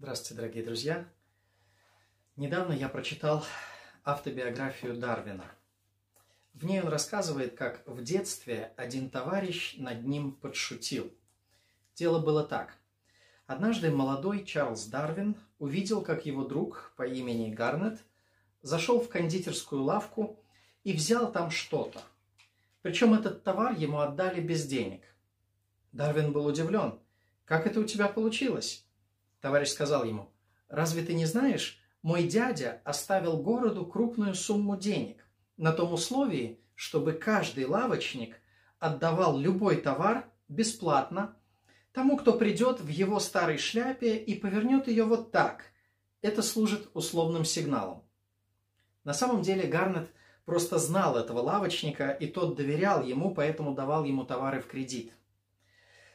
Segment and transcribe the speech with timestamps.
[0.00, 1.08] Здравствуйте, дорогие друзья!
[2.36, 3.44] Недавно я прочитал
[4.04, 5.44] автобиографию Дарвина.
[6.54, 11.12] В ней он рассказывает, как в детстве один товарищ над ним подшутил.
[11.96, 12.76] Дело было так.
[13.48, 17.98] Однажды молодой Чарльз Дарвин увидел, как его друг по имени Гарнет
[18.62, 20.38] зашел в кондитерскую лавку
[20.84, 22.00] и взял там что-то.
[22.82, 25.02] Причем этот товар ему отдали без денег.
[25.90, 27.00] Дарвин был удивлен.
[27.44, 28.87] «Как это у тебя получилось?»
[29.40, 30.32] Товарищ сказал ему,
[30.68, 35.24] «Разве ты не знаешь, мой дядя оставил городу крупную сумму денег
[35.56, 38.40] на том условии, чтобы каждый лавочник
[38.78, 41.36] отдавал любой товар бесплатно
[41.92, 45.64] тому, кто придет в его старой шляпе и повернет ее вот так.
[46.22, 48.04] Это служит условным сигналом.
[49.04, 50.10] На самом деле Гарнет
[50.44, 55.12] просто знал этого лавочника, и тот доверял ему, поэтому давал ему товары в кредит.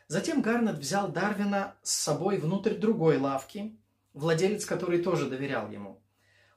[0.07, 3.78] Затем Гарнет взял Дарвина с собой внутрь другой лавки,
[4.14, 6.02] владелец которой тоже доверял ему.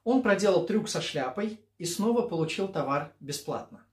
[0.05, 3.85] Он проделал трюк со шляпой и снова получил товар бесплатно.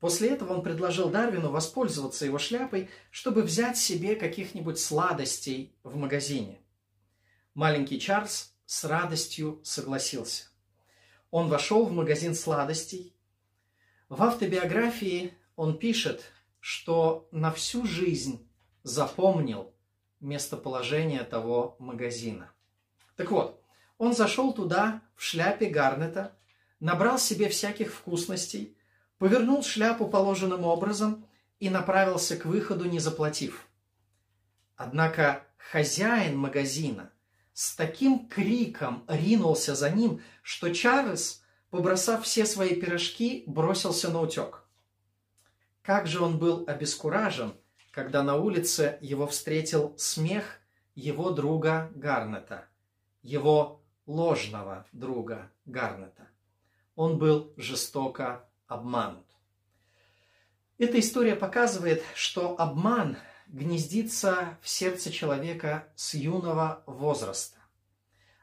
[0.00, 6.60] После этого он предложил Дарвину воспользоваться его шляпой, чтобы взять себе каких-нибудь сладостей в магазине.
[7.54, 10.44] Маленький Чарльз с радостью согласился.
[11.30, 13.16] Он вошел в магазин сладостей.
[14.08, 16.24] В автобиографии он пишет,
[16.60, 18.45] что на всю жизнь
[18.86, 19.74] запомнил
[20.20, 22.52] местоположение того магазина.
[23.16, 23.60] Так вот,
[23.98, 26.36] он зашел туда в шляпе Гарнета,
[26.78, 28.76] набрал себе всяких вкусностей,
[29.18, 31.26] повернул шляпу положенным образом
[31.58, 33.66] и направился к выходу, не заплатив.
[34.76, 37.10] Однако хозяин магазина
[37.54, 44.62] с таким криком ринулся за ним, что Чарльз, побросав все свои пирожки, бросился на утек.
[45.82, 47.52] Как же он был обескуражен–
[47.96, 50.60] когда на улице его встретил смех
[50.94, 52.68] его друга Гарнета,
[53.22, 56.28] его ложного друга Гарнета.
[56.94, 59.24] Он был жестоко обманут.
[60.76, 67.56] Эта история показывает, что обман гнездится в сердце человека с юного возраста.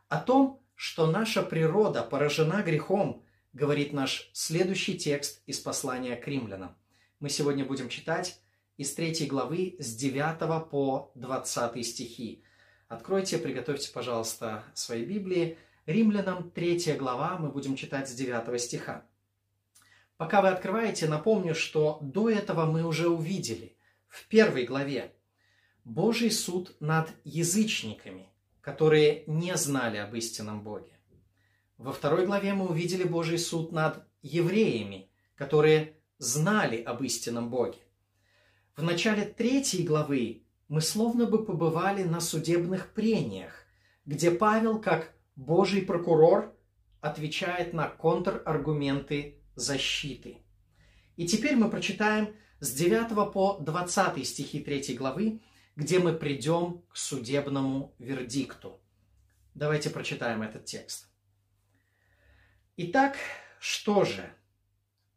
[0.09, 6.75] О том, что наша природа поражена грехом, говорит наш следующий текст из послания к римлянам.
[7.19, 8.42] Мы сегодня будем читать
[8.83, 12.43] из 3 главы с 9 по 20 стихи.
[12.89, 15.57] Откройте, приготовьте, пожалуйста, свои Библии.
[15.85, 19.05] Римлянам 3 глава, мы будем читать с 9 стиха.
[20.17, 23.77] Пока вы открываете, напомню, что до этого мы уже увидели
[24.09, 25.15] в первой главе
[25.85, 30.91] Божий суд над язычниками, которые не знали об истинном Боге.
[31.77, 37.79] Во второй главе мы увидели Божий суд над евреями, которые знали об истинном Боге.
[38.75, 43.67] В начале третьей главы мы словно бы побывали на судебных прениях,
[44.07, 46.57] где Павел, как Божий прокурор,
[46.99, 50.39] отвечает на контраргументы защиты.
[51.17, 55.39] И теперь мы прочитаем с 9 по 20 стихи 3 главы,
[55.75, 58.81] где мы придем к судебному вердикту.
[59.53, 61.09] Давайте прочитаем этот текст.
[62.77, 63.17] Итак,
[63.59, 64.27] что же?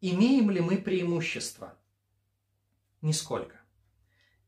[0.02, 1.78] Имеем ли мы преимущество?
[3.02, 3.60] Нисколько.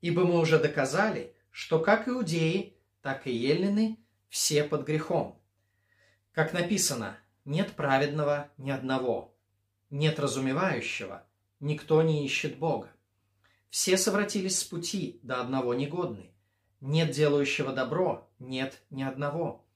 [0.00, 3.98] Ибо мы уже доказали, что как иудеи, так и еллины
[4.28, 5.40] все под грехом.
[6.32, 9.34] Как написано, нет праведного ни одного,
[9.90, 11.26] нет разумевающего,
[11.60, 12.90] никто не ищет Бога.
[13.70, 16.30] Все совратились с пути, до одного негодны.
[16.80, 19.66] Нет делающего добро, нет ни одного.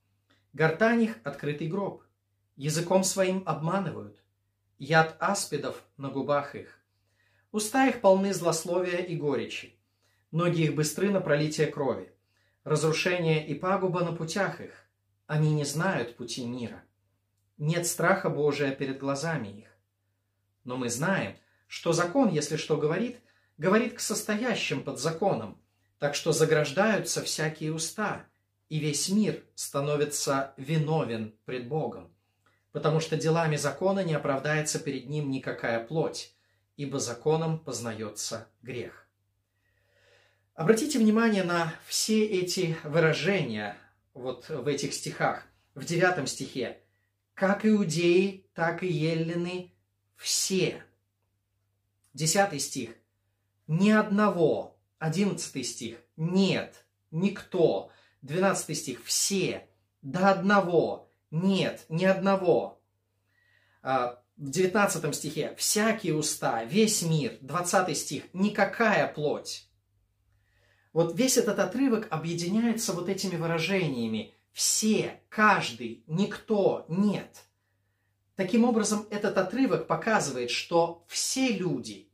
[0.53, 2.05] Гортань их– открытый гроб.
[2.57, 4.23] Языком своим обманывают.
[4.79, 6.79] Яд аспидов на губах их.
[7.53, 9.77] Уста их полны злословия и горечи.
[10.31, 12.11] Ноги их быстры на пролитие крови.
[12.65, 14.87] Разрушение и пагуба на путях их.
[15.27, 16.83] Они не знают пути мира.
[17.59, 19.69] Нет страха Божия перед глазами их.
[20.65, 21.37] Но мы знаем,
[21.67, 23.19] что закон, если что говорит,
[23.59, 25.61] говорит к состоящим под законом,
[25.99, 28.25] так что заграждаются всякие уста,
[28.71, 32.11] и весь мир становится виновен пред Богом,
[32.73, 36.35] потому что делами закона не оправдается перед ним никакая плоть,
[36.77, 39.09] ибо законом познается грех.
[40.55, 43.77] Обратите внимание на все эти выражения
[44.15, 45.47] вот в этих стихах.
[45.75, 46.79] В девятом стихе.
[47.35, 49.73] Как иудеи, так и еллины
[50.17, 50.85] все.
[52.13, 52.91] Десятый стих.
[53.67, 54.77] Ни одного.
[54.99, 55.99] Одиннадцатый стих.
[56.17, 56.85] Нет.
[57.11, 57.91] Никто.
[58.21, 59.03] Двенадцатый стих.
[59.05, 59.67] Все.
[60.03, 61.09] До одного.
[61.31, 61.87] Нет.
[61.89, 62.81] Ни одного.
[64.37, 69.69] В 19 стихе «всякие уста, весь мир», 20 стих «никакая плоть».
[70.93, 77.45] Вот весь этот отрывок объединяется вот этими выражениями все, каждый, никто, нет.
[78.37, 82.09] Таким образом, этот отрывок показывает, что все люди,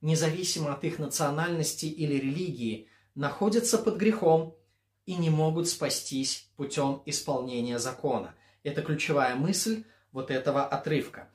[0.00, 4.56] независимо от их национальности или религии, находятся под грехом
[5.06, 8.34] и не могут спастись путем исполнения закона.
[8.64, 11.28] Это ключевая мысль вот этого отрывка.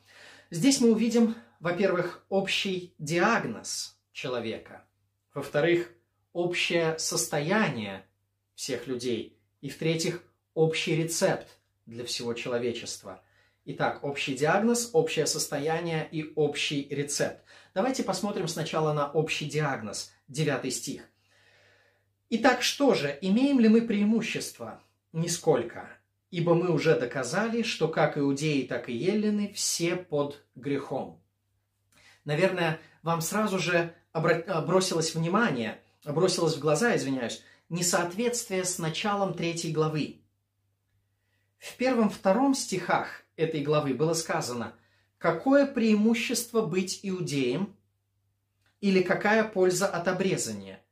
[0.54, 4.86] Здесь мы увидим, во-первых, общий диагноз человека,
[5.34, 5.90] во-вторых,
[6.34, 8.06] общее состояние
[8.54, 10.22] всех людей, и в-третьих,
[10.54, 13.24] общий рецепт для всего человечества.
[13.64, 17.46] Итак, общий диагноз, общее состояние и общий рецепт.
[17.74, 21.04] Давайте посмотрим сначала на общий диагноз, 9 стих.
[22.30, 24.84] Итак, что же, имеем ли мы преимущество?
[25.14, 26.01] Нисколько.
[26.32, 31.22] Ибо мы уже доказали, что как иудеи, так и еллины все под грехом.
[32.26, 40.22] Наверное, вам сразу же бросилось внимание, бросилось в глаза, извиняюсь, несоответствие с началом третьей главы.
[41.60, 44.74] В первом-втором стихах этой главы было сказано,
[45.18, 47.76] какое преимущество быть иудеем
[48.80, 50.82] или какая польза от обрезания–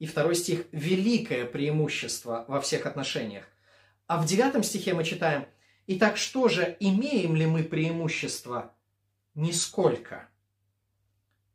[0.00, 3.44] и второй стих– великое преимущество во всех отношениях.
[4.10, 5.46] А в девятом стихе мы читаем
[5.86, 8.74] «Итак, что же, имеем ли мы преимущество?
[9.36, 10.28] Нисколько».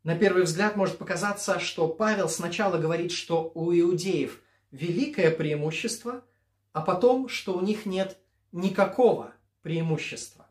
[0.03, 4.41] На первый взгляд может показаться, что Павел сначала говорит, что у иудеев
[4.71, 6.23] великое преимущество,
[6.71, 8.17] а потом, что у них нет
[8.53, 10.47] никакого преимущества.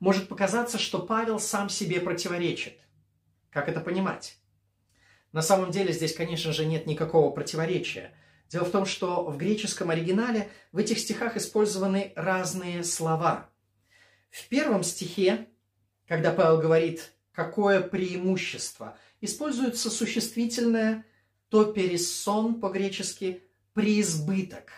[0.00, 2.78] Может показаться, что Павел сам себе противоречит.
[3.50, 4.38] Как это понимать?
[5.32, 8.14] На самом деле здесь, конечно же, нет никакого противоречия.
[8.48, 13.50] Дело в том, что в греческом оригинале в этих стихах использованы разные слова.
[14.30, 15.48] В первом стихе,
[16.06, 21.04] когда Павел говорит «какое преимущество», используется существительное
[21.48, 24.72] то перессон по-гречески преизбыток,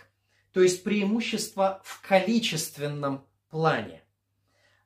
[0.53, 4.03] то есть преимущество в количественном плане.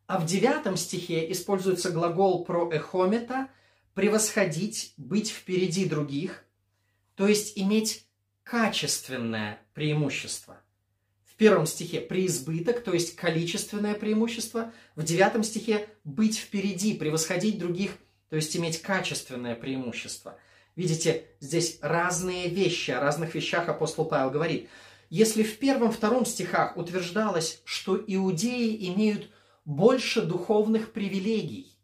[0.06, 3.48] А в девятом стихе используется глагол про эхомета–
[3.94, 6.44] превосходить, быть впереди других,
[7.14, 8.06] то есть иметь
[8.44, 10.60] качественное преимущество.
[11.24, 14.72] В первом стихе преизбыток, то есть количественное преимущество.
[14.96, 17.92] В девятом стихе быть впереди, превосходить других,
[18.28, 20.38] то есть иметь качественное преимущество.
[20.76, 24.68] Видите, здесь разные вещи, о разных вещах апостол Павел говорит.
[25.10, 29.30] Если в первом-втором стихах утверждалось, что иудеи имеют
[29.64, 31.76] больше духовных привилегий,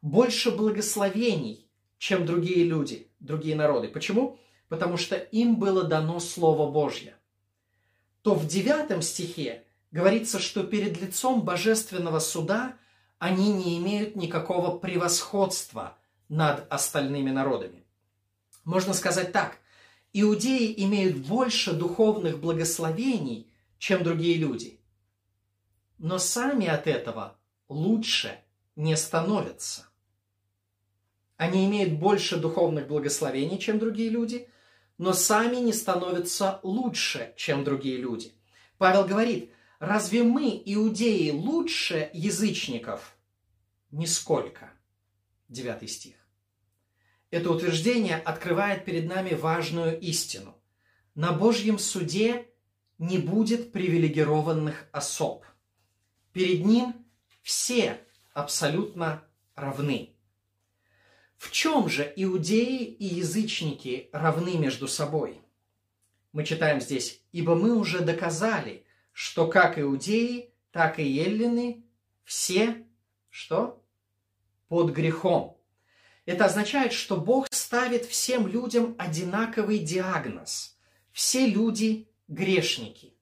[0.00, 3.88] больше благословений, чем другие люди, другие народы.
[3.88, 4.38] Почему?
[4.68, 7.16] Потому что им было дано Слово Божье.
[8.22, 12.76] То в девятом стихе говорится, что перед лицом божественного суда
[13.18, 15.96] они не имеют никакого превосходства
[16.28, 17.84] над остальными народами.
[18.64, 19.58] Можно сказать так,
[20.12, 24.80] иудеи имеют больше духовных благословений, чем другие люди.
[25.96, 27.38] Но сами от этого
[27.68, 28.38] лучше
[28.76, 29.86] не становятся.
[31.36, 34.48] Они имеют больше духовных благословений, чем другие люди,
[34.98, 38.32] но сами не становятся лучше, чем другие люди.
[38.76, 43.16] Павел говорит, разве мы, иудеи, лучше язычников?
[43.90, 44.72] Нисколько.
[45.48, 46.16] Девятый стих.
[47.30, 50.56] Это утверждение открывает перед нами важную истину.
[51.14, 52.48] На Божьем суде
[52.98, 55.44] не будет привилегированных особ.
[56.32, 56.94] Перед ним
[57.42, 58.00] все
[58.32, 59.24] абсолютно
[59.54, 60.14] равны.
[61.38, 65.40] В чем же иудеи и язычники равны между собой?
[66.32, 71.84] Мы читаем здесь, ибо мы уже доказали, что как иудеи, так и еллины
[72.24, 72.84] все,
[73.30, 73.82] что?
[74.66, 75.56] Под грехом.
[76.26, 80.76] Это означает, что Бог ставит всем людям одинаковый диагноз.
[81.12, 83.14] Все люди– грешники.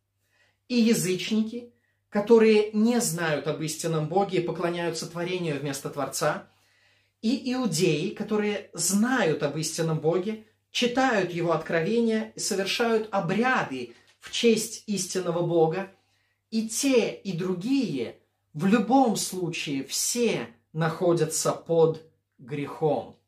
[0.68, 1.72] И язычники,
[2.08, 6.48] которые не знают об истинном Боге и поклоняются творению вместо Творца–
[7.26, 14.84] и иудеи, которые знают об истинном Боге, читают Его откровения и совершают обряды в честь
[14.86, 15.92] истинного Бога,
[16.52, 18.20] и те, и другие
[18.52, 22.00] в любом случае все находятся под
[22.38, 23.18] грехом.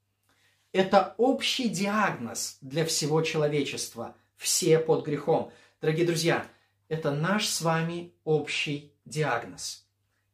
[0.70, 4.14] Это общий диагноз для всего человечества.
[4.36, 5.50] Все под грехом.
[5.80, 6.46] Дорогие друзья,
[6.86, 9.84] это наш с вами общий диагноз.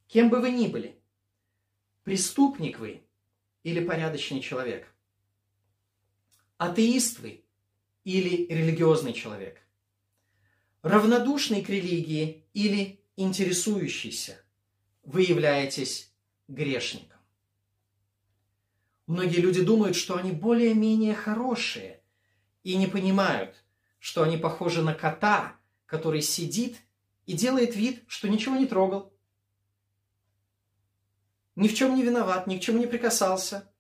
[0.07, 0.99] Кем бы вы ни были,
[2.03, 3.01] преступник вы
[3.65, 4.87] или порядочный человек?
[6.59, 7.45] Атеист вы
[8.05, 9.61] или религиозный человек?
[10.83, 14.39] Равнодушный к религии или интересующийся?
[15.03, 16.13] Вы являетесь
[16.47, 17.19] грешником.
[19.07, 22.01] Многие люди думают, что они более-менее хорошие
[22.63, 23.57] и не понимают,
[23.99, 25.57] что они похожи на кота,
[25.87, 26.77] который сидит
[27.27, 29.14] и делает вид, что ничего не трогал,
[31.57, 33.71] ни в чем не виноват, ни к чему не прикасался,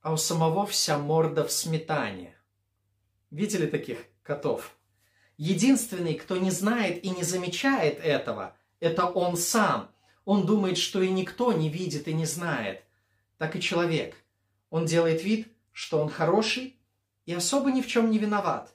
[0.00, 2.34] а у самого вся морда в сметане.
[3.30, 4.76] Видели таких котов?
[5.36, 9.90] Единственный, кто не знает и не замечает этого, это он сам.
[10.24, 12.82] Он думает, что и никто не видит и не знает.
[13.38, 14.14] Так и человек.
[14.68, 16.78] Он делает вид, что он хороший
[17.26, 18.74] и особо ни в чем не виноват.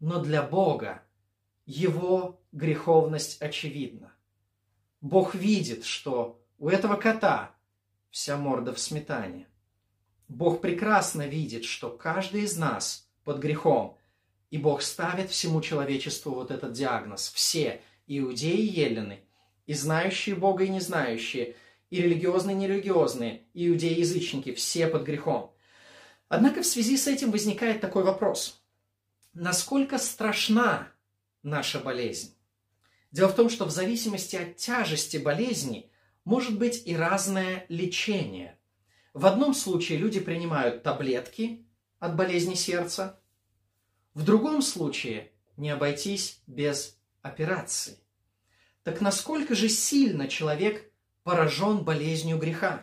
[0.00, 1.02] Но для Бога
[1.66, 4.12] его греховность очевидна.
[5.00, 7.54] Бог видит, что у этого кота
[8.10, 9.46] вся морда в сметане.
[10.28, 13.96] Бог прекрасно видит, что каждый из нас под грехом,
[14.50, 17.30] и Бог ставит всему человечеству вот этот диагноз.
[17.34, 19.20] Все, иудеи и елены,
[19.66, 21.56] и знающие Бога, и не знающие,
[21.90, 25.52] и религиозные, и нерелигиозные, и иудеи-язычники, все под грехом.
[26.28, 28.62] Однако в связи с этим возникает такой вопрос.
[29.32, 30.88] Насколько страшна
[31.42, 32.34] наша болезнь?
[33.10, 35.90] Дело в том, что в зависимости от тяжести болезни
[36.28, 38.58] может быть и разное лечение.
[39.14, 41.66] В одном случае люди принимают таблетки
[42.00, 43.18] от болезни сердца,
[44.12, 47.96] в другом случае не обойтись без операции.
[48.82, 50.92] Так насколько же сильно человек
[51.22, 52.82] поражен болезнью греха?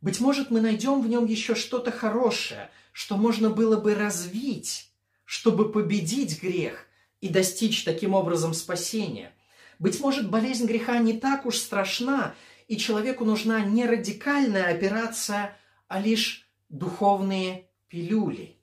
[0.00, 4.92] Быть может, мы найдем в нем еще что-то хорошее, что можно было бы развить,
[5.24, 6.86] чтобы победить грех
[7.20, 9.32] и достичь таким образом спасения.
[9.80, 12.36] Быть может, болезнь греха не так уж страшна,
[12.72, 15.54] и человеку нужна не радикальная операция,
[15.88, 18.56] а лишь духовные пилюли?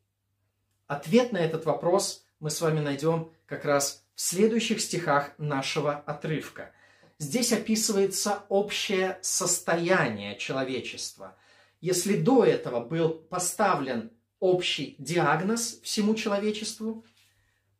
[0.87, 6.71] Ответ на этот вопрос мы с вами найдем как раз в следующих стихах нашего отрывка.
[7.19, 11.37] Здесь описывается общее состояние человечества.
[11.79, 17.05] Если до этого был поставлен общий диагноз всему человечеству,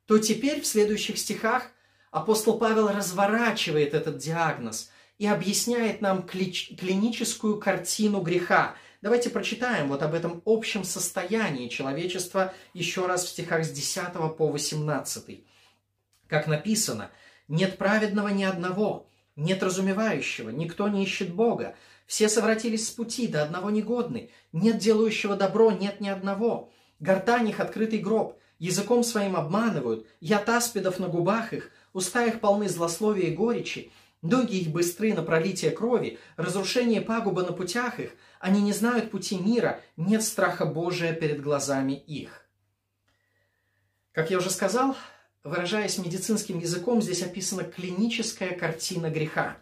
[0.06, 1.72] то теперь в следующих стихах
[2.12, 8.76] апостол Павел разворачивает этот диагноз– и объясняет нам клиническую картину греха.
[9.02, 14.48] Давайте прочитаем вот об этом общем состоянии человечества еще раз в стихах с 10 по
[14.48, 15.44] 18.
[16.28, 17.12] Как написано,
[17.50, 21.76] «Нет праведного ни одного, нет разумевающего, никто не ищет Бога,
[22.08, 26.72] все совратились с пути, до одного негодны, нет делающего добро, нет ни одного.
[27.00, 32.68] Гортань их открытый гроб, языком своим обманывают, яд аспидов на губах их, уста их полны
[32.68, 38.12] злословия и горечи, Ноги их быстры на пролитие крови, разрушение пагуба на путях их.
[38.40, 42.46] Они не знают пути мира, нет страха Божия перед глазами их.
[44.12, 44.98] Как я уже сказал,
[45.44, 49.58] выражаясь медицинским языком, здесь описана клиническая картина греха.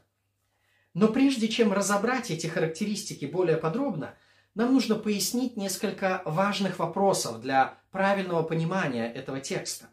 [0.95, 4.15] Но прежде чем разобрать эти характеристики более подробно,
[4.55, 9.89] нам нужно пояснить несколько важных вопросов для правильного понимания этого текста.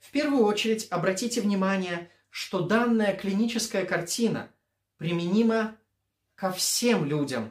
[0.00, 4.52] В первую очередь обратите внимание что данная клиническая картина
[4.98, 5.78] применима
[6.34, 7.50] ко всем людям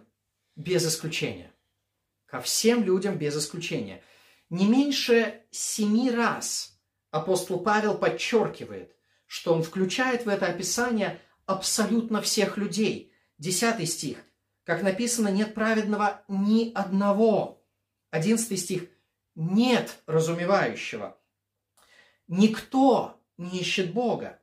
[0.55, 1.51] без исключения.
[2.27, 4.03] Ко всем людям без исключения.
[4.51, 12.55] Не меньше семи раз апостол Павел подчеркивает, что он включает в это описание абсолютно всех
[12.57, 13.11] людей.
[13.39, 14.19] Десятый стих.
[14.65, 17.65] Как написано, нет праведного ни одного.
[18.11, 18.83] Одиннадцатый стих.
[19.33, 21.19] Нет разумевающего.
[22.27, 24.39] Никто не ищет Бога.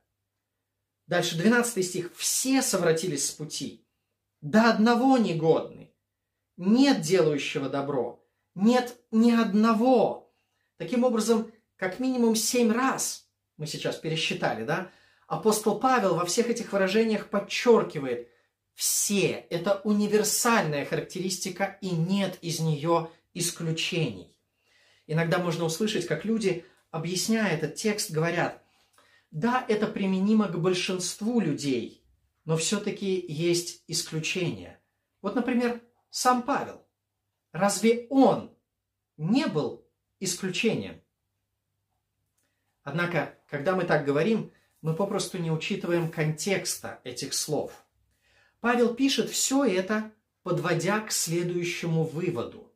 [1.07, 2.11] Дальше 12 стих.
[2.15, 3.85] «Все совратились с пути,
[4.41, 5.91] до одного негодны.
[6.57, 8.23] Нет делающего добро,
[8.55, 10.33] нет ни одного».
[10.77, 14.91] Таким образом, как минимум семь раз, мы сейчас пересчитали, да,
[15.27, 18.29] апостол Павел во всех этих выражениях подчеркивает,
[18.73, 24.35] все– это универсальная характеристика, и нет из нее исключений.
[25.05, 28.62] Иногда можно услышать, как люди, объясняя этот текст, говорят,
[29.33, 32.05] да, это применимо к большинству людей,
[32.45, 34.79] но все-таки есть исключения.
[35.23, 36.85] Вот, например, сам Павел.
[37.51, 38.55] Разве он
[39.17, 39.87] не был
[40.19, 41.01] исключением?
[42.83, 47.85] Однако, когда мы так говорим, мы попросту не учитываем контекста этих слов.
[48.59, 50.11] Павел пишет все это,
[50.43, 52.71] подводя к следующему выводу.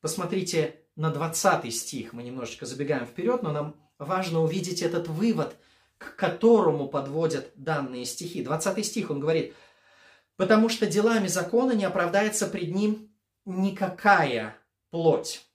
[0.00, 5.56] Посмотрите на 20 стих, мы немножечко забегаем вперед, но нам важно увидеть этот вывод,
[5.98, 8.42] к которому подводят данные стихи.
[8.42, 9.54] 20 стих он говорит,
[10.36, 13.10] «Потому что делами закона не оправдается пред ним
[13.44, 14.56] никакая
[14.90, 15.46] плоть».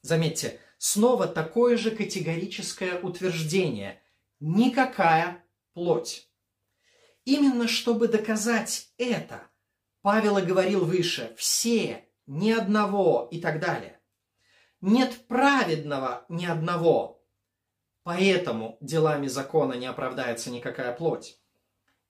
[0.00, 4.02] Заметьте, снова такое же категорическое утверждение
[4.40, 6.28] «никакая плоть».
[7.24, 9.42] Именно чтобы доказать это,
[10.00, 14.00] Павел и говорил выше «все», «ни одного» и так далее.
[14.80, 17.21] Нет праведного ни одного,
[18.02, 21.38] поэтому делами закона не оправдается никакая плоть.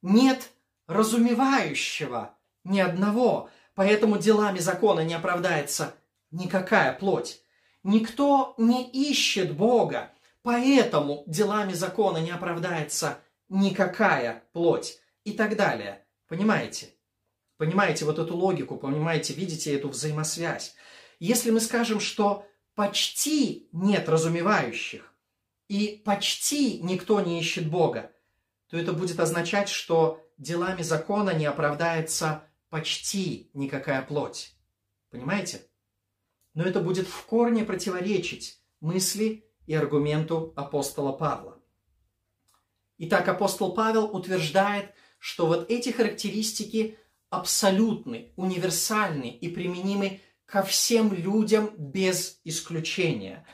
[0.00, 0.50] Нет
[0.86, 5.94] разумевающего ни одного, поэтому делами закона не оправдается
[6.30, 7.42] никакая плоть.
[7.82, 10.10] Никто не ищет Бога,
[10.42, 13.18] поэтому делами закона не оправдается
[13.48, 16.04] никакая плоть и так далее.
[16.28, 16.94] Понимаете?
[17.58, 20.74] Понимаете вот эту логику, понимаете, видите эту взаимосвязь.
[21.20, 25.11] Если мы скажем, что почти нет разумевающих
[25.68, 28.12] и почти никто не ищет Бога,
[28.68, 34.54] то это будет означать, что делами закона не оправдается почти никакая плоть.
[35.10, 35.62] Понимаете?
[36.54, 41.60] Но это будет в корне противоречить мысли и аргументу апостола Павла.
[42.98, 46.98] Итак, апостол Павел утверждает, что вот эти характеристики
[47.30, 53.46] абсолютны, универсальны и применимы ко всем людям без исключения.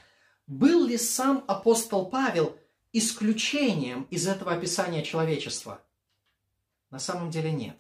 [0.49, 2.57] Был ли сам апостол Павел
[2.95, 5.85] исключением из этого описания человечества?
[6.91, 7.77] На самом деле нет.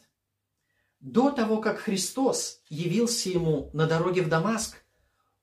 [1.00, 4.84] До того, как Христос явился ему на дороге в Дамаск,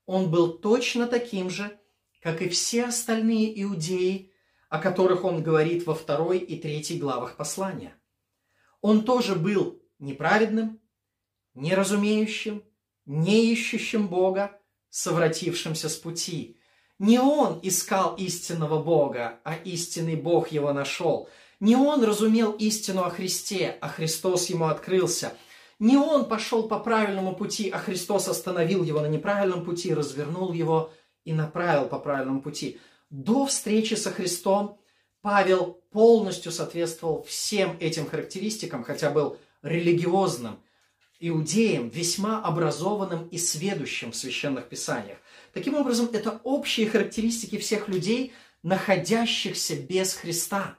[0.05, 1.79] он был точно таким же,
[2.22, 4.32] как и все остальные иудеи,
[4.70, 7.96] о которых он говорит во второй и третьей главах послания.
[8.82, 10.79] Он тоже был неправедным,
[11.55, 12.63] неразумеющим,
[13.08, 16.60] не ищущим Бога, совратившимся с пути.
[17.00, 21.30] Не он искал истинного Бога, а истинный Бог его нашел.
[21.60, 25.34] Не он разумел истину о Христе, а Христос ему открылся–
[25.80, 30.92] не он пошел по правильному пути, а Христос остановил его на неправильном пути, развернул его
[31.25, 32.80] и направил по правильному пути.
[33.10, 34.80] До встречи со Христом
[35.22, 40.60] Павел полностью соответствовал всем этим характеристикам, хотя был религиозным
[41.27, 45.17] иудеем, весьма образованным и сведущим в священных писаниях.
[45.53, 50.78] Таким образом, это общие характеристики всех людей, находящихся без Христа.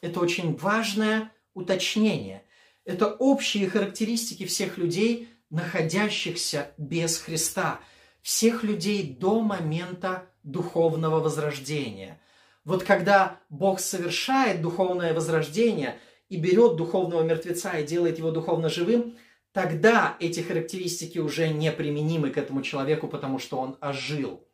[0.00, 2.44] Это очень важное уточнение–
[2.84, 7.80] это общие характеристики всех людей, находящихся без Христа,
[8.22, 12.20] всех людей до момента духовного возрождения.
[12.64, 19.16] Вот когда Бог совершает духовное возрождение и берет духовного мертвеца и делает его духовно живым,
[19.52, 24.46] тогда эти характеристики уже не применимы к этому человеку, потому что он ожил,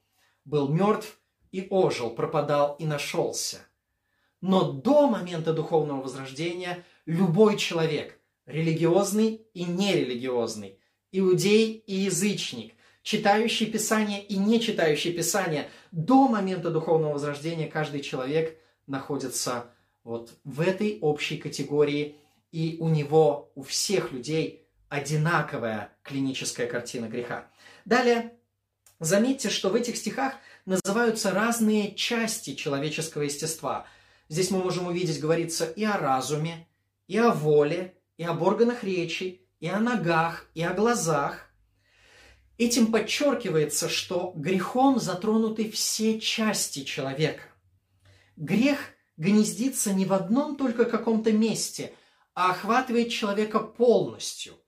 [0.44, 1.18] был мертв
[1.52, 3.58] и ожил, пропадал и нашелся.
[4.40, 10.78] Но до момента духовного возрождения любой человек, религиозный и нерелигиозный,
[11.12, 18.58] иудей и язычник, читающий Писание и не читающий Писание, до момента духовного возрождения каждый человек
[18.86, 19.70] находится
[20.04, 22.16] вот в этой общей категории,
[22.52, 27.48] и у него, у всех людей одинаковая клиническая картина греха.
[27.84, 28.34] Далее,
[29.00, 33.86] заметьте, что в этих стихах называются разные части человеческого естества.
[34.28, 36.66] Здесь мы можем увидеть, говорится и о разуме,
[37.06, 41.50] и о воле, и об органах речи, и о ногах, и о глазах.
[42.58, 47.42] Этим подчеркивается, что грехом затронуты все части человека.
[48.36, 48.78] Грех
[49.16, 51.92] гнездится не в одном только каком-то месте,
[52.34, 54.58] а охватывает человека полностью.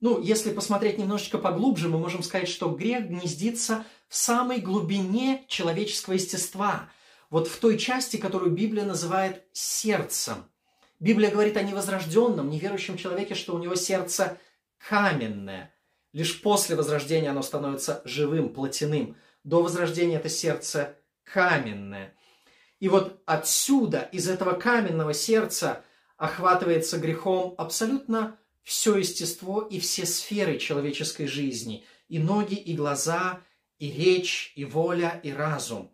[0.00, 6.14] Ну, если посмотреть немножечко поглубже, мы можем сказать, что грех гнездится в самой глубине человеческого
[6.14, 6.88] естества,
[7.30, 10.44] вот в той части, которую Библия называет сердцем–
[11.00, 14.38] Библия говорит о невозрожденном, неверующем человеке, что у него сердце
[14.88, 15.72] каменное.
[16.12, 19.16] Лишь после возрождения оно становится живым, плотяным.
[19.44, 22.14] До возрождения это сердце каменное.
[22.80, 25.84] И вот отсюда, из этого каменного сердца,
[26.16, 28.36] охватывается грехом абсолютно
[28.68, 31.86] все естество и все сферы человеческой жизни.
[32.10, 33.40] И ноги, и глаза,
[33.78, 35.90] и речь, и воля, и разум.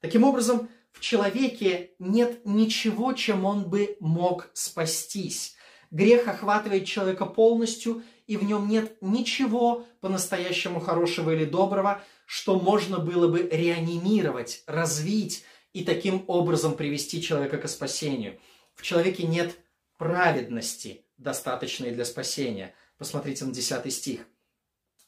[0.00, 5.56] Таким образом, в человеке нет ничего, чем он бы мог спастись.
[5.90, 13.00] Грех охватывает человека полностью, и в нем нет ничего по-настоящему хорошего или доброго, что можно
[13.00, 18.38] было бы реанимировать, развить и таким образом привести человека к спасению.
[18.76, 19.56] В человеке нет
[19.98, 22.74] праведности, достаточной для спасения.
[22.98, 24.26] Посмотрите на 10 стих.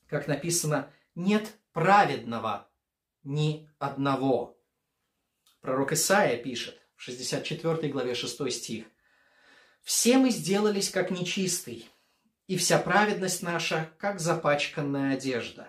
[0.06, 2.68] Как написано, нет праведного
[3.22, 4.56] ни одного.
[5.60, 8.86] Пророк Исаия пишет в 64 главе 6 стих.
[9.82, 11.88] «Все мы сделались как нечистый,
[12.46, 15.68] и вся праведность наша, как запачканная одежда.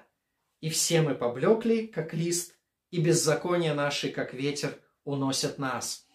[0.59, 2.55] И все мы поблекли, как лист,
[2.89, 6.07] и беззаконие наши, как ветер, уносят нас».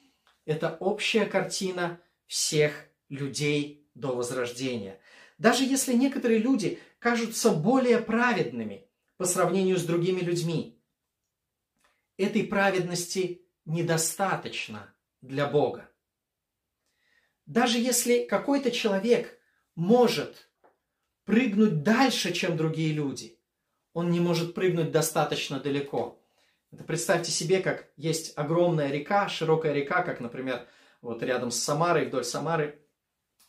[0.44, 5.00] Это общая картина всех людей до возрождения.
[5.38, 10.80] Даже если некоторые люди кажутся более праведными по сравнению с другими людьми,
[12.16, 15.88] этой праведности недостаточно для Бога.
[17.46, 19.38] Даже если какой-то человек
[19.74, 20.50] может
[21.24, 23.38] прыгнуть дальше, чем другие люди,
[23.92, 26.22] он не может прыгнуть достаточно далеко.
[26.70, 30.66] Это представьте себе, как есть огромная река, широкая река, как, например,
[31.02, 32.80] вот рядом с Самарой, вдоль Самары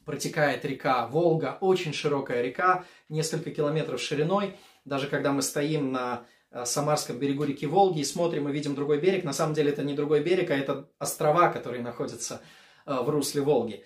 [0.06, 4.58] протекает река Волга, очень широкая река, несколько километров шириной.
[4.86, 9.00] Даже когда мы стоим на э, Самарском берегу реки Волги и смотрим и видим другой
[9.00, 12.42] берег, на самом деле это не другой берег, а это острова, которые находятся
[12.86, 13.84] э, в русле Волги.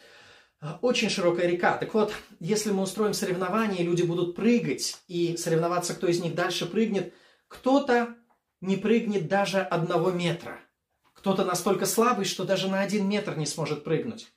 [0.62, 1.78] Э, очень широкая река.
[1.78, 6.66] Так вот, если мы устроим соревнования, люди будут прыгать и соревноваться, кто из них дальше
[6.66, 7.14] прыгнет,
[7.48, 8.16] кто-то
[8.62, 10.60] не прыгнет даже одного метра.
[11.14, 14.32] Кто-то настолько слабый, что даже на один метр не сможет прыгнуть.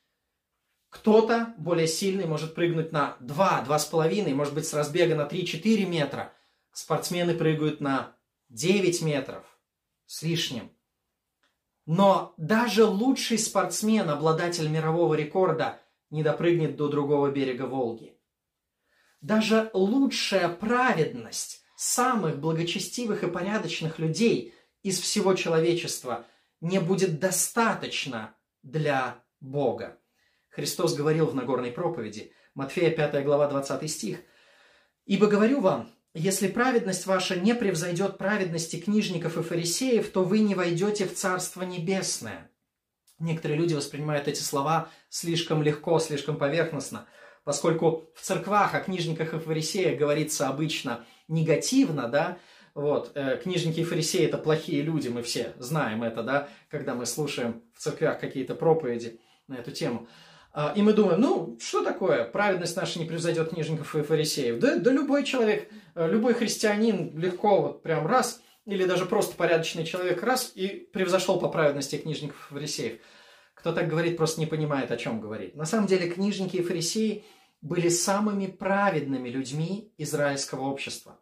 [0.90, 6.32] Кто-то более сильный может прыгнуть на 2, 2,5, может быть с разбега на 3-4 метра.
[6.72, 8.16] Спортсмены прыгают на
[8.48, 9.44] 9 метров
[10.06, 10.70] с лишним.
[11.86, 18.18] Но даже лучший спортсмен, обладатель мирового рекорда, не допрыгнет до другого берега Волги.
[19.20, 26.26] Даже лучшая праведность самых благочестивых и порядочных людей из всего человечества
[26.60, 29.99] не будет достаточно для Бога.
[30.50, 34.18] Христос говорил в Нагорной проповеди, Матфея 5 глава 20 стих,
[35.06, 40.56] «Ибо говорю вам, если праведность ваша не превзойдет праведности книжников и фарисеев, то вы не
[40.56, 42.50] войдете в Царство Небесное».
[43.20, 47.06] Некоторые люди воспринимают эти слова слишком легко, слишком поверхностно,
[47.44, 52.38] поскольку в церквах о книжниках и фарисеях говорится обычно негативно, да,
[52.74, 57.06] вот, э, книжники и фарисеи– это плохие люди, мы все знаем это, да, когда мы
[57.06, 60.08] слушаем в церквях какие-то проповеди на эту тему.
[60.52, 64.58] А, и мы думаем, ну, что такое, праведность наша не превзойдет книжников и фарисеев.
[64.58, 69.84] Да, да любой человек, э, любой христианин легко вот прям раз, или даже просто порядочный
[69.84, 73.00] человек раз и превзошел по праведности книжников и фарисеев.
[73.54, 75.54] Кто так говорит, просто не понимает, о чем говорит.
[75.54, 77.24] На самом деле книжники и фарисеи
[77.62, 81.20] были самыми праведными людьми израильского общества.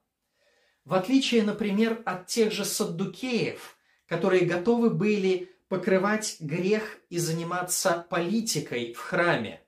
[0.84, 8.92] В отличие, например, от тех же саддукеев, которые готовы были покрывать грех и заниматься политикой
[8.94, 9.62] в храме.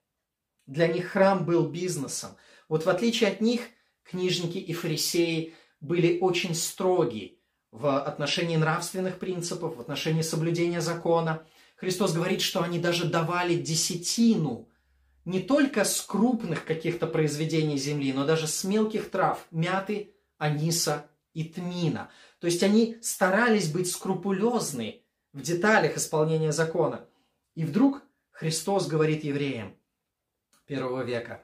[0.66, 2.30] Для них храм был бизнесом.
[2.68, 3.62] Вот в отличие от них,
[4.04, 7.38] книжники и фарисеи были очень строги
[7.70, 11.44] в отношении нравственных принципов, в отношении соблюдения закона.
[11.76, 14.68] Христос говорит, что они даже давали десятину
[15.24, 21.44] не только с крупных каких-то произведений земли, но даже с мелких трав, мяты, аниса и
[21.44, 22.10] тмина.
[22.40, 24.99] То есть они старались быть скрупулезны
[25.32, 27.06] в деталях исполнения закона.
[27.54, 29.76] И вдруг Христос говорит евреям
[30.66, 31.42] первого века,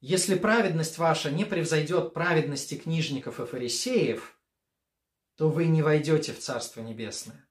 [0.00, 4.38] если праведность ваша не превзойдет праведности книжников и фарисеев,
[5.36, 7.46] то вы не войдете в Царство Небесное.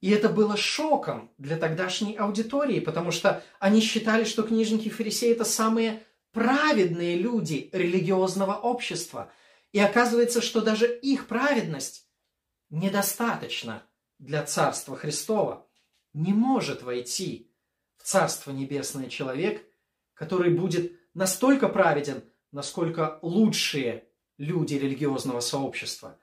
[0.00, 5.30] И это было шоком для тогдашней аудитории, потому что они считали, что книжники и фарисеи–
[5.32, 9.32] это самые праведные люди религиозного общества.
[9.70, 12.08] И оказывается, что даже их праведность
[12.70, 13.82] недостаточна
[14.22, 15.66] для Царства Христова.
[16.14, 17.50] Не может войти
[17.96, 19.66] в Царство Небесное человек,
[20.14, 24.04] который будет настолько праведен, насколько лучшие
[24.38, 26.18] люди религиозного сообщества.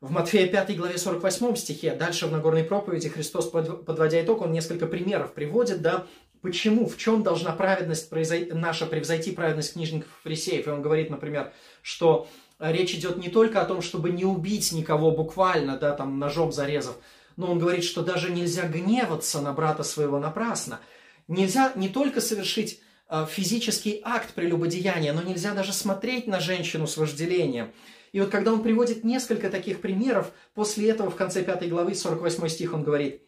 [0.00, 4.86] В Матфея 5 главе 48 стихе, дальше в Нагорной проповеди Христос, подводя итог, он несколько
[4.86, 6.06] примеров приводит, да,
[6.42, 8.10] почему, в чем должна праведность
[8.52, 10.66] наша превзойти праведность книжников и фарисеев.
[10.66, 15.10] И он говорит, например, что речь идет не только о том, чтобы не убить никого
[15.10, 16.96] буквально, да, там, ножом зарезав,
[17.36, 20.80] но он говорит, что даже нельзя гневаться на брата своего напрасно.
[21.28, 26.96] Нельзя не только совершить э, физический акт прелюбодеяния, но нельзя даже смотреть на женщину с
[26.96, 27.72] вожделением.
[28.12, 32.48] И вот когда он приводит несколько таких примеров, после этого в конце 5 главы, 48
[32.48, 33.22] стих, он говорит,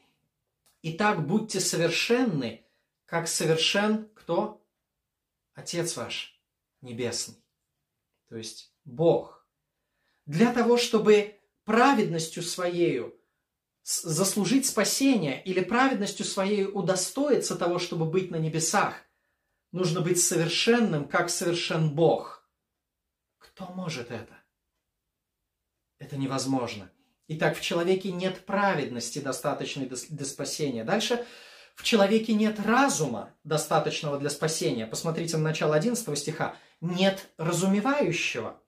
[0.83, 2.65] «Итак, будьте совершенны,
[3.05, 4.65] как совершен кто?
[5.55, 6.41] Отец ваш
[6.81, 7.35] небесный».
[8.29, 9.47] То есть Бог.
[10.27, 13.15] Для того, чтобы праведностью своею
[13.83, 18.95] заслужить спасение или праведностью своей удостоиться того, чтобы быть на небесах,
[19.73, 22.49] нужно быть совершенным, как совершен Бог.
[23.39, 24.37] Кто может это?
[25.99, 26.91] Это невозможно.
[27.29, 30.85] Итак, в человеке нет праведности, достаточной для спасения.
[30.85, 31.27] Дальше
[31.75, 34.87] в человеке нет разума, достаточного для спасения.
[34.87, 36.57] Посмотрите на начало 11 стиха.
[36.81, 38.61] Нет разумевающего.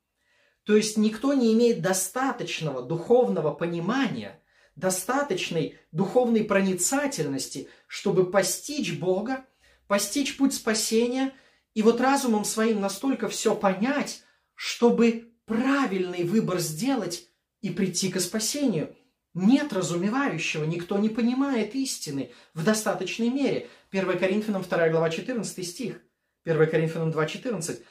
[0.64, 4.40] То есть никто не имеет достаточного духовного понимания,
[4.76, 9.44] достаточной духовной проницательности, чтобы постичь Бога,
[9.86, 11.32] постичь путь спасения
[11.74, 14.22] и вот разумом своим настолько все понять,
[14.54, 17.26] чтобы правильный выбор сделать
[17.60, 18.94] и прийти к спасению.
[19.32, 23.68] Нет разумевающего, никто не понимает истины в достаточной мере.
[23.92, 26.00] 1 Коринфянам 2 глава 14 стих.
[26.44, 27.82] 1 Коринфянам 2.14.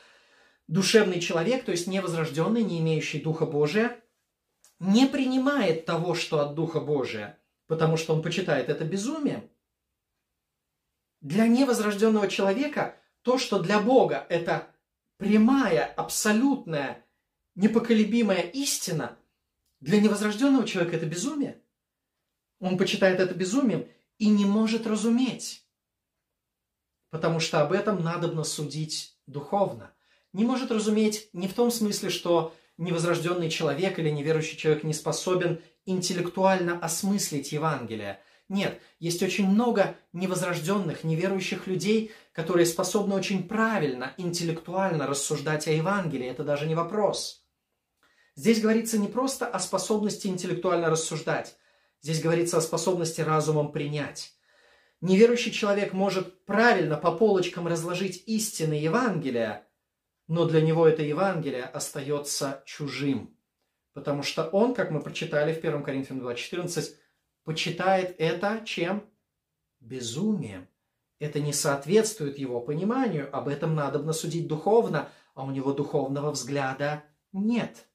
[0.69, 3.99] Душевный человек, то есть невозрожденный, не имеющий Духа Божия,
[4.79, 9.49] не принимает того, что от Духа Божия, потому что он почитает это безумием.
[11.21, 14.67] Для невозрожденного человека то, что для Бога это
[15.17, 17.03] прямая, абсолютная,
[17.55, 19.17] непоколебимая истина,
[19.79, 21.59] для невозрожденного человека это безумие.
[22.59, 23.87] Он почитает это безумием
[24.19, 25.65] и не может разуметь,
[27.09, 29.95] потому что об этом надобно судить духовно.
[30.33, 35.61] Не может разуметь не в том смысле, что невозрожденный человек или неверующий человек не способен
[35.85, 38.19] интеллектуально осмыслить Евангелие.
[38.47, 46.27] Нет, есть очень много невозрожденных, неверующих людей, которые способны очень правильно, интеллектуально рассуждать о Евангелии.
[46.27, 47.45] Это даже не вопрос.
[48.35, 51.57] Здесь говорится не просто о способности интеллектуально рассуждать.
[52.01, 54.33] Здесь говорится о способности разумом принять.
[55.01, 59.67] Неверующий человек может правильно по полочкам разложить истины Евангелия,
[60.29, 63.35] но для него это Евангелие остается чужим.
[63.93, 66.95] Потому что он, как мы прочитали в 1 Коринфянам 2.14,
[67.43, 69.03] почитает это чем?
[69.79, 70.67] Безумием.
[71.17, 77.03] Это не соответствует его пониманию, об этом надо судить духовно, а у него духовного взгляда
[77.33, 77.87] нет.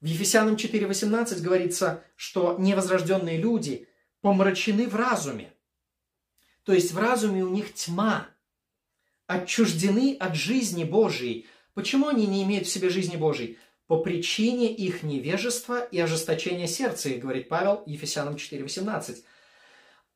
[0.00, 3.88] В Ефесянам 4.18 говорится, что невозрожденные люди
[4.20, 5.52] помрачены в разуме.
[6.62, 8.28] То есть в разуме у них тьма,
[9.26, 11.46] отчуждены от жизни Божией.
[11.74, 13.58] Почему они не имеют в себе жизни Божией?
[13.86, 19.22] По причине их невежества и ожесточения сердца, их говорит Павел Ефесянам 4.18.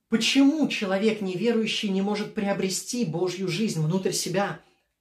[0.09, 4.61] Почему человек неверующий не может приобрести Божью жизнь внутрь себя?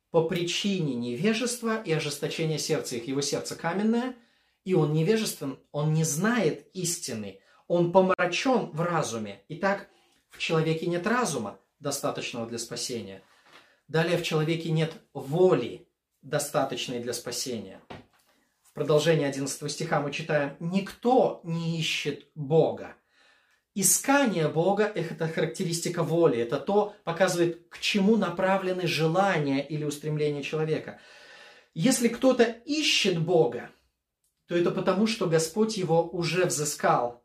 [0.10, 3.08] По причине невежества и ожесточения сердца их.
[3.08, 4.15] Его сердце каменное,
[4.63, 9.44] и он невежествен, он не знает истины, он помрачен в разуме.
[9.50, 9.89] Итак,
[10.32, 13.22] в человеке нет разума, достаточного для спасения.
[13.88, 15.88] Далее в человеке нет воли,
[16.21, 17.80] достаточной для спасения.
[18.63, 22.95] В продолжении 11 стиха мы читаем «Никто не ищет Бога».
[23.76, 31.00] Искание Бога– это характеристика воли, это то, показывает, к чему направлены желания или устремления человека.
[31.74, 33.69] Если кто-то ищет Бога,
[34.48, 37.21] то это потому, что Господь его уже взыскал,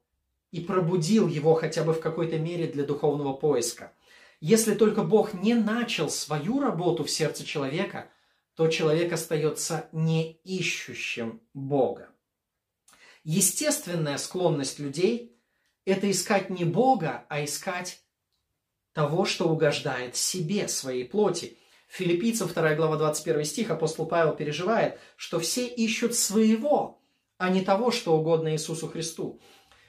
[0.50, 3.92] и пробудил его хотя бы в какой-то мере для духовного поиска.
[4.40, 8.10] Если только Бог не начал свою работу в сердце человека,
[8.54, 12.08] то человек остается не ищущим Бога.
[13.22, 15.38] Естественная склонность людей–
[15.84, 18.02] это искать не Бога, а искать
[18.94, 21.58] того, что угождает себе, своей плоти.
[21.88, 27.02] Филиппийцам 2 глава 21 стих апостол Павел переживает, что все ищут своего,
[27.36, 29.40] а не того, что угодно Иисусу Христу.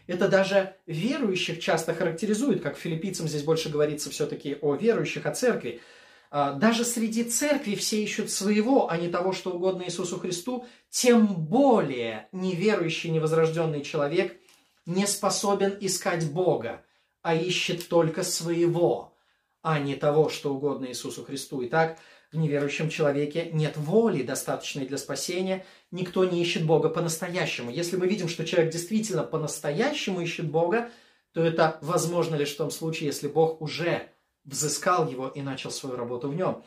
[0.07, 5.81] Это даже верующих часто характеризует, как филиппийцам здесь больше говорится все-таки о верующих, о церкви.
[6.29, 11.27] А, даже среди церкви все ищут своего, а не того, что угодно Иисусу Христу, тем
[11.27, 14.37] более неверующий, невозрожденный человек
[14.85, 16.83] не способен искать Бога,
[17.21, 19.13] а ищет только своего,
[19.61, 21.63] а не того, что угодно Иисусу Христу.
[21.65, 21.99] Итак,
[22.31, 25.65] в неверующем человеке нет воли, достаточной для спасения.
[25.91, 27.69] Никто не ищет Бога по-настоящему.
[27.69, 30.89] Если мы видим, что человек действительно по-настоящему ищет Бога,
[31.33, 34.09] то это возможно лишь в том случае, если Бог уже
[34.45, 36.63] взыскал его и начал свою работу в нем.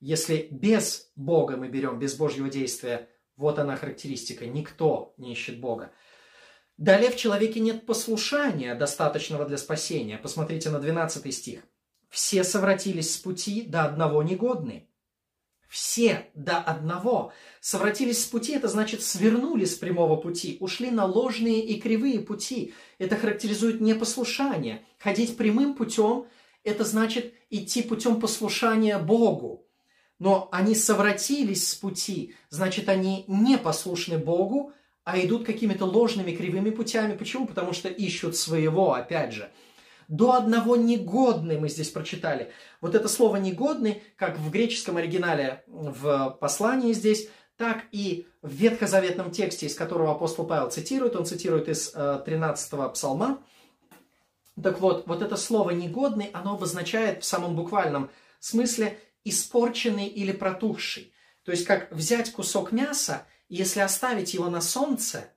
[0.00, 4.46] Если без Бога мы берем, без Божьего действия, вот она характеристика.
[4.46, 5.92] Никто не ищет Бога.
[6.76, 10.18] Далее в человеке нет послушания, достаточного для спасения.
[10.18, 11.62] Посмотрите на 12 стих.
[12.10, 14.88] «Все совратились с пути, до одного негодны».
[15.68, 21.60] Все до одного совратились с пути, это значит свернули с прямого пути, ушли на ложные
[21.60, 22.72] и кривые пути.
[22.98, 24.84] Это характеризует непослушание.
[24.98, 26.26] Ходить прямым путем–
[26.64, 29.66] это значит идти путем послушания Богу.
[30.18, 34.72] Но они совратились с пути, значит, они не послушны Богу,
[35.04, 37.16] а идут какими-то ложными кривыми путями.
[37.16, 37.46] Почему?
[37.46, 39.50] Потому что ищут своего, опять же–
[40.08, 42.52] до одного негодный мы здесь прочитали.
[42.80, 49.30] Вот это слово негодный, как в греческом оригинале в послании здесь, так и в ветхозаветном
[49.30, 53.42] тексте, из которого апостол Павел цитирует, он цитирует из 13-го э, псалма.
[54.62, 61.12] Так вот, вот это слово «негодный», оно обозначает в самом буквальном смысле испорченный или протухший.
[61.44, 65.30] То есть, как взять кусок мяса, и если оставить его на солнце,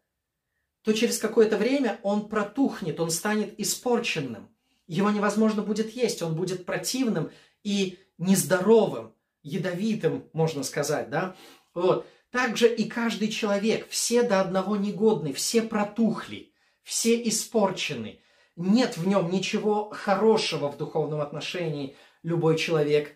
[0.83, 4.49] то через какое-то время он протухнет, он станет испорченным
[4.89, 7.31] его невозможно будет есть, он будет противным
[7.63, 11.35] и нездоровым, ядовитым, можно сказать, да.
[11.75, 12.07] Вот.
[12.31, 18.19] Также и каждый человек, все до одного негодны, все протухли, все испорчены.
[18.55, 21.95] Нет в нем ничего хорошего в духовном отношении.
[22.23, 23.15] Любой человек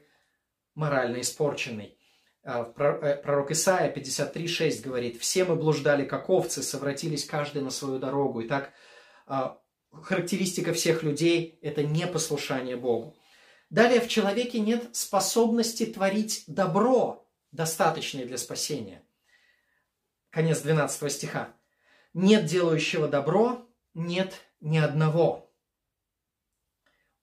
[0.76, 1.98] морально испорченный.
[2.44, 7.98] А, э, пророк Исаия 53.6 говорит, «Все мы блуждали, как овцы, совратились каждый на свою
[7.98, 8.44] дорогу».
[8.44, 8.74] Итак,
[9.26, 9.58] а,
[10.02, 13.16] характеристика всех людей– это непослушание Богу.
[13.70, 19.04] Далее, в человеке нет способности творить добро, достаточное для спасения.
[20.30, 21.54] Конец 12 стиха.
[22.14, 25.52] «Нет делающего добро, нет ни одного».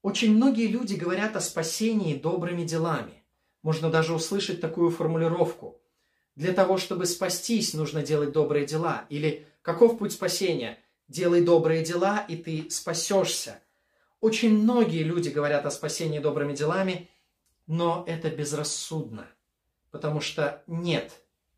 [0.02, 3.22] Очень многие люди говорят о спасении добрыми делами.
[3.62, 5.80] Можно даже услышать такую формулировку.
[6.35, 9.04] Для того, чтобы спастись, нужно делать добрые дела.
[9.11, 10.78] Или каков путь спасения?
[11.11, 13.61] Делай добрые дела, и ты спасешься.
[14.20, 17.11] Очень многие люди говорят о спасении добрыми делами,
[17.66, 19.27] но это безрассудно,
[19.90, 21.11] потому что нет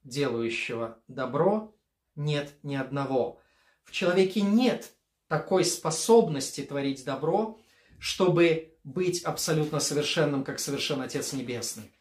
[0.04, 1.76] делающего добро,
[2.16, 3.42] нет ни одного.
[3.84, 4.90] В человеке нет
[5.28, 7.58] такой способности творить добро,
[7.98, 11.92] чтобы быть абсолютно совершенным, как совершен Отец Небесный.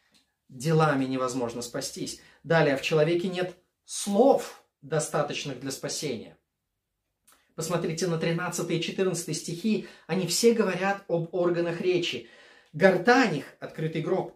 [0.48, 2.18] Делами невозможно спастись.
[2.44, 6.38] Далее, в человеке нет слов, достаточных для спасения.
[7.54, 12.28] Посмотрите на 13 и 14 стихи, они все говорят об органах речи.
[12.72, 14.34] Гортань их– открытый гроб.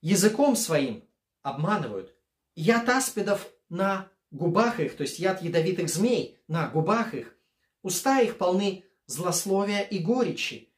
[0.00, 1.04] Языком своим
[1.42, 2.14] обманывают.
[2.56, 7.36] Яд аспидов на губах их, то есть яд ядовитых змей на губах их.
[7.82, 10.74] Уста их полны злословия и горечи.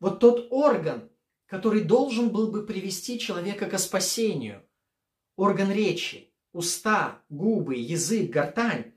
[0.00, 1.08] Вот тот орган,
[1.46, 4.64] который должен был бы привести человека к спасению,
[5.36, 8.92] орган речи, уста, губы, язык, гортань,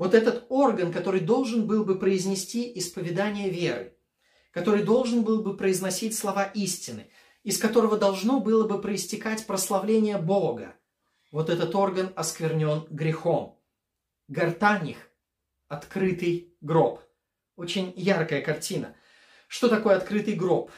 [0.00, 3.98] вот этот орган, который должен был бы произнести исповедание веры,
[4.50, 7.10] который должен был бы произносить слова истины,
[7.42, 10.74] из которого должно было бы проистекать прославление Бога,
[11.30, 13.60] вот этот орган осквернен грехом.
[14.26, 15.10] Гортань их–
[15.68, 17.02] открытый гроб.
[17.56, 18.96] Очень яркая картина.
[19.48, 20.70] Что такое открытый гроб?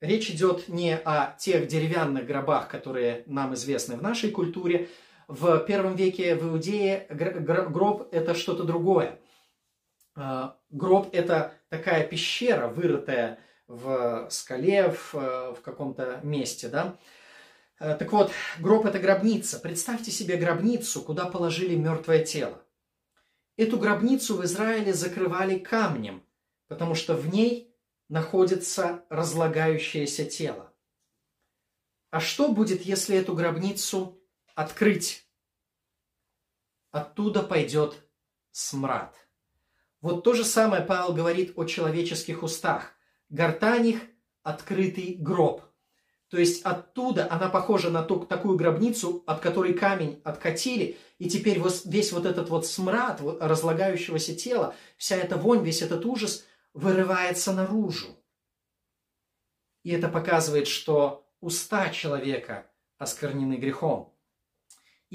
[0.00, 4.88] Речь идет не о тех деревянных гробах, которые нам известны в нашей культуре.
[5.28, 9.18] В первом веке в Иудее гроб– это что-то другое.
[10.14, 16.96] А, гроб– это такая пещера, вырытая в скале, в, в каком-то месте, да?
[17.78, 19.58] А, так вот, гроб– это гробница.
[19.58, 22.62] Представьте себе гробницу, куда положили мертвое тело.
[23.56, 26.22] Эту гробницу в Израиле закрывали камнем,
[26.68, 27.74] потому что в ней
[28.08, 30.72] находится разлагающееся тело.
[32.10, 34.22] А что будет, если эту гробницу
[34.56, 35.24] открыть?
[36.90, 38.02] Оттуда пойдет
[38.50, 39.14] смрад.
[40.00, 42.92] Вот то же самое Павел говорит о человеческих устах.
[43.28, 44.00] Гортань их–
[44.42, 45.62] открытый гроб.
[46.28, 51.60] То есть оттуда она похожа на ту, такую гробницу, от которой камень откатили, и теперь
[51.84, 56.44] весь вот этот вот смрад разлагающегося тела, вся эта вонь, весь этот ужас–
[56.76, 58.22] вырывается наружу.
[59.82, 64.14] И это показывает, что уста человека осквернены грехом.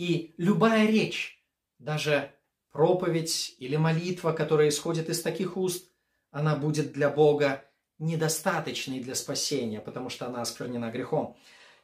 [0.01, 1.39] И любая речь,
[1.77, 2.33] даже
[2.71, 5.91] проповедь или молитва, которая исходит из таких уст,
[6.31, 7.63] она будет для Бога
[7.99, 11.37] недостаточной для спасения, потому что она осквернена грехом.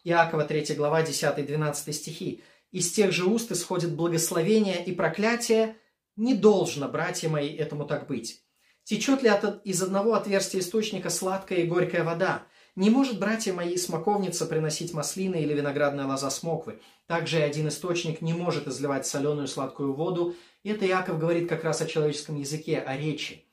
[0.03, 2.43] Иакова 3 глава 10-12 стихи.
[2.71, 5.75] «Из тех же уст исходит благословение и проклятие,
[6.15, 8.41] не должно, братья мои, этому так быть.
[8.84, 12.47] Течет ли от, из одного отверстия источника сладкая и горькая вода?
[12.78, 16.80] Не может, братья мои, смоковница приносить маслины или виноградная лоза смоквы.
[17.08, 20.36] Также один источник не может изливать соленую сладкую воду.
[20.62, 23.44] И это Яков говорит как раз о человеческом языке, о речи.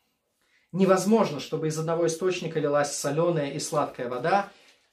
[0.72, 4.50] Невозможно, чтобы из одного источника лилась соленая и сладкая вода,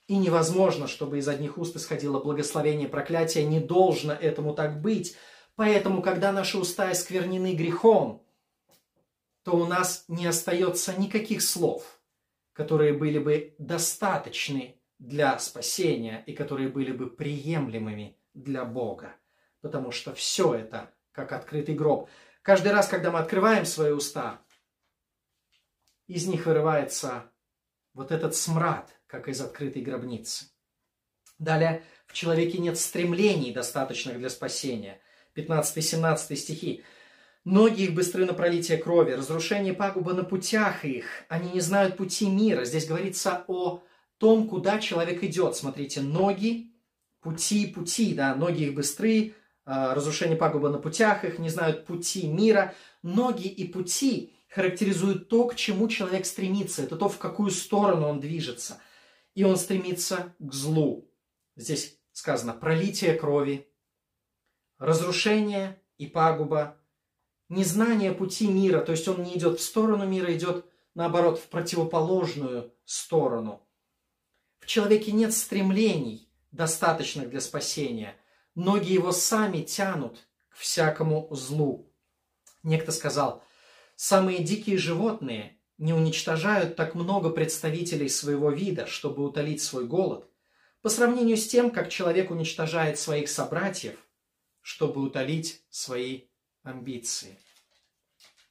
[0.07, 3.43] и невозможно, чтобы из одних уст исходило благословение и проклятие.
[3.43, 5.17] Не должно этому так быть.
[5.57, 8.23] Поэтому, когда наши уста исквернены грехом,
[9.43, 11.99] то у нас не остается никаких слов,
[12.61, 19.15] которые были бы достаточны для спасения и которые были бы приемлемыми для Бога.
[19.61, 22.07] Потому что все это как открытый гроб.
[22.43, 24.43] Каждый раз, когда мы открываем свои уста,
[26.05, 27.31] из них вырывается
[27.95, 30.45] вот этот смрад, как из открытой гробницы.
[31.39, 35.01] Далее, в человеке нет стремлений, достаточных для спасения.
[35.35, 36.83] 15-17 стихи.
[37.43, 41.05] Ноги их быстры на пролитие крови, разрушение пагуба на путях их.
[41.27, 42.65] Они не знают пути мира.
[42.65, 43.83] Здесь говорится о
[44.19, 45.55] том, куда человек идет.
[45.55, 46.75] Смотрите, ноги,
[47.19, 49.33] пути, пути, да, ноги их быстры,
[49.65, 52.75] а, разрушение пагуба на путях их, не знают пути мира.
[53.01, 56.83] Ноги и пути характеризуют то, к чему человек стремится.
[56.83, 58.79] Это то, в какую сторону он движется.
[59.33, 61.09] И он стремится к злу.
[61.55, 63.67] Здесь сказано пролитие крови,
[64.77, 66.77] разрушение и пагуба
[67.51, 72.73] незнание пути мира, то есть он не идет в сторону мира, идет наоборот в противоположную
[72.85, 73.61] сторону.
[74.59, 78.15] В человеке нет стремлений, достаточных для спасения.
[78.55, 81.91] Ноги его сами тянут к всякому злу.
[82.63, 83.43] Некто сказал,
[83.95, 90.25] самые дикие животные не уничтожают так много представителей своего вида, чтобы утолить свой голод,
[90.81, 93.97] по сравнению с тем, как человек уничтожает своих собратьев,
[94.61, 96.23] чтобы утолить свои
[96.63, 97.37] амбиции.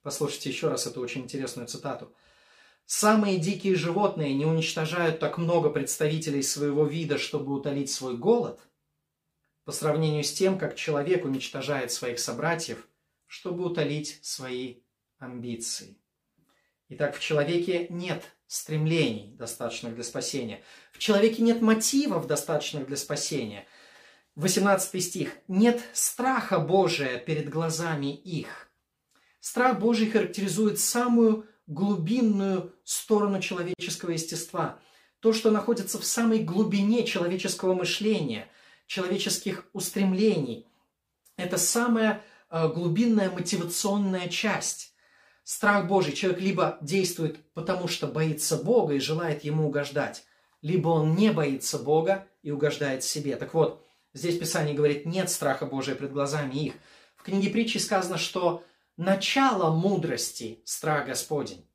[0.03, 2.15] Послушайте еще раз эту очень интересную цитату.
[2.87, 8.61] Самые дикие животные не уничтожают так много представителей своего вида, чтобы утолить свой голод,
[9.65, 12.89] по сравнению с тем, как человек уничтожает своих собратьев,
[13.27, 14.81] чтобы утолить свои
[15.19, 15.97] амбиции.
[16.89, 20.65] Итак, в человеке нет стремлений, достаточных для спасения.
[20.93, 23.69] В человеке нет мотивов, достаточных для спасения.
[24.41, 25.37] 18 стих.
[25.49, 28.69] Нет страха Божия перед глазами их.
[29.39, 34.79] Страх Божий характеризует самую глубинную сторону человеческого естества.
[35.21, 38.49] То, что находится в самой глубине человеческого мышления,
[38.87, 40.67] человеческих устремлений.
[41.37, 44.95] Это самая э, глубинная мотивационная часть
[45.45, 46.15] страх Божий.
[46.15, 50.25] Человек либо действует потому, что боится Бога и желает Ему угождать,
[50.63, 53.37] либо он не боится Бога и угождает себе.
[53.37, 56.75] Так вот, здесь Писание говорит, нет страха Божия пред глазами их.
[57.17, 58.65] В книге притчи сказано, что
[58.97, 61.69] начало мудрости– страх Господень.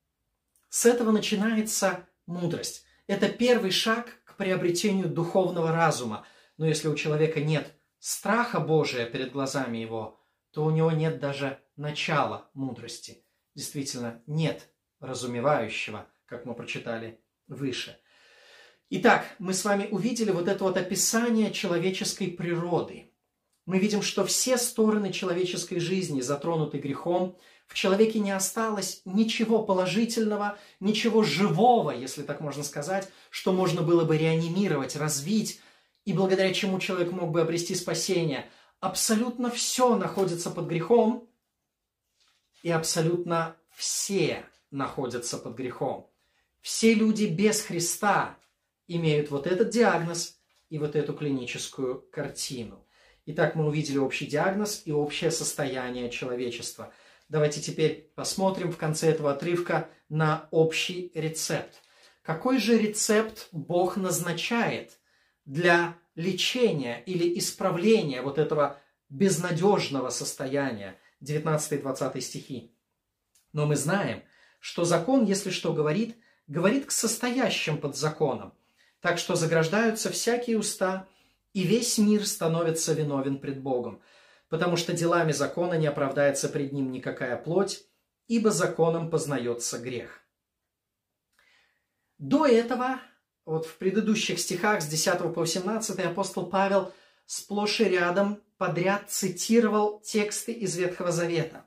[0.70, 2.86] С этого начинается мудрость.
[3.08, 6.26] Это первый шаг к приобретению духовного разума.
[6.58, 10.20] Но если у человека нет страха Божия перед глазами его,
[10.52, 13.26] то у него нет даже начала мудрости
[13.56, 14.70] действительно нет
[15.00, 18.00] разумевающего, как мы прочитали выше.
[18.92, 23.12] Итак, мы с вами увидели вот это вот описание человеческой природы.
[23.66, 27.36] Мы видим, что все стороны человеческой жизни затронуты грехом.
[27.66, 34.06] В человеке не осталось ничего положительного, ничего живого, если так можно сказать, что можно было
[34.06, 35.60] бы реанимировать, развить,
[36.06, 38.48] и благодаря чему человек мог бы обрести спасение.
[38.82, 41.28] Абсолютно все находится под грехом,
[42.62, 46.08] и абсолютно все находятся под грехом.
[46.62, 48.38] Все люди без Христа
[48.88, 52.86] имеют вот этот диагноз и вот эту клиническую картину.
[53.26, 56.94] Итак, мы увидели общий диагноз и общее состояние человечества.
[57.28, 61.82] Давайте теперь посмотрим в конце этого отрывка на общий рецепт.
[62.22, 65.00] Какой же рецепт Бог назначает
[65.46, 68.80] для лечения или исправления вот этого
[69.10, 72.72] безнадежного состояния, 19-20 стихи.
[73.54, 74.24] Но мы знаем,
[74.60, 76.18] что закон, если что говорит,
[76.48, 78.54] говорит к состоящим под законом,
[79.06, 81.08] так что заграждаются всякие уста,
[81.54, 84.02] и весь мир становится виновен пред Богом,
[84.50, 87.86] потому что делами закона не оправдается пред ним никакая плоть,
[88.26, 90.22] ибо законом познается грех.
[92.18, 93.00] До этого,
[93.46, 96.92] вот в предыдущих стихах с 10 по 18 апостол Павел
[97.28, 101.64] сплошь и рядом подряд цитировал тексты из Ветхого Завета.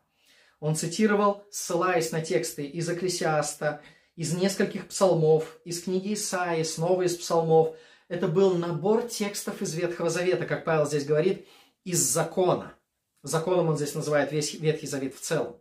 [0.59, 3.80] Он цитировал, ссылаясь на тексты из Экклесиаста,
[4.19, 7.77] из нескольких псалмов, из книги Исаии, снова из псалмов.
[8.09, 11.47] Это был набор текстов из Ветхого Завета, как Павел здесь говорит,
[11.85, 12.75] из закона.
[13.23, 15.57] Законом он здесь называет весь Ветхий Завет в целом.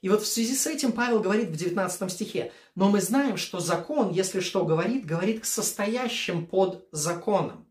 [0.00, 3.60] И вот в связи с этим Павел говорит в 19 стихе, но мы знаем, что
[3.60, 7.66] закон, если что говорит, говорит к состоящим под законом.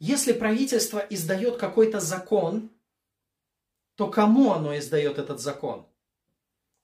[0.00, 2.72] Если правительство издает какой-то закон,
[3.94, 5.86] то кому оно издает этот закон?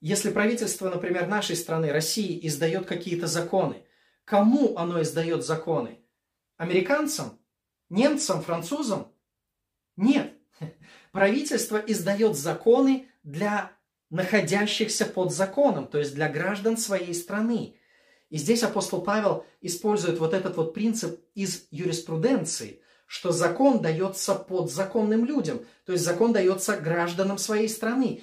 [0.01, 3.83] Если правительство, например, нашей страны, России, издает какие-то законы,
[4.23, 5.99] кому оно издает законы?
[6.57, 7.39] Американцам?
[7.89, 8.41] Немцам?
[8.41, 9.11] Французам?
[9.97, 10.33] Нет.
[11.11, 13.71] Правительство издает законы для
[14.09, 17.75] находящихся под законом, то есть для граждан своей страны.
[18.29, 25.25] И здесь апостол Павел использует вот этот вот принцип из юриспруденции– что закон дается подзаконным
[25.25, 28.21] людям, то есть закон дается гражданам своей страны.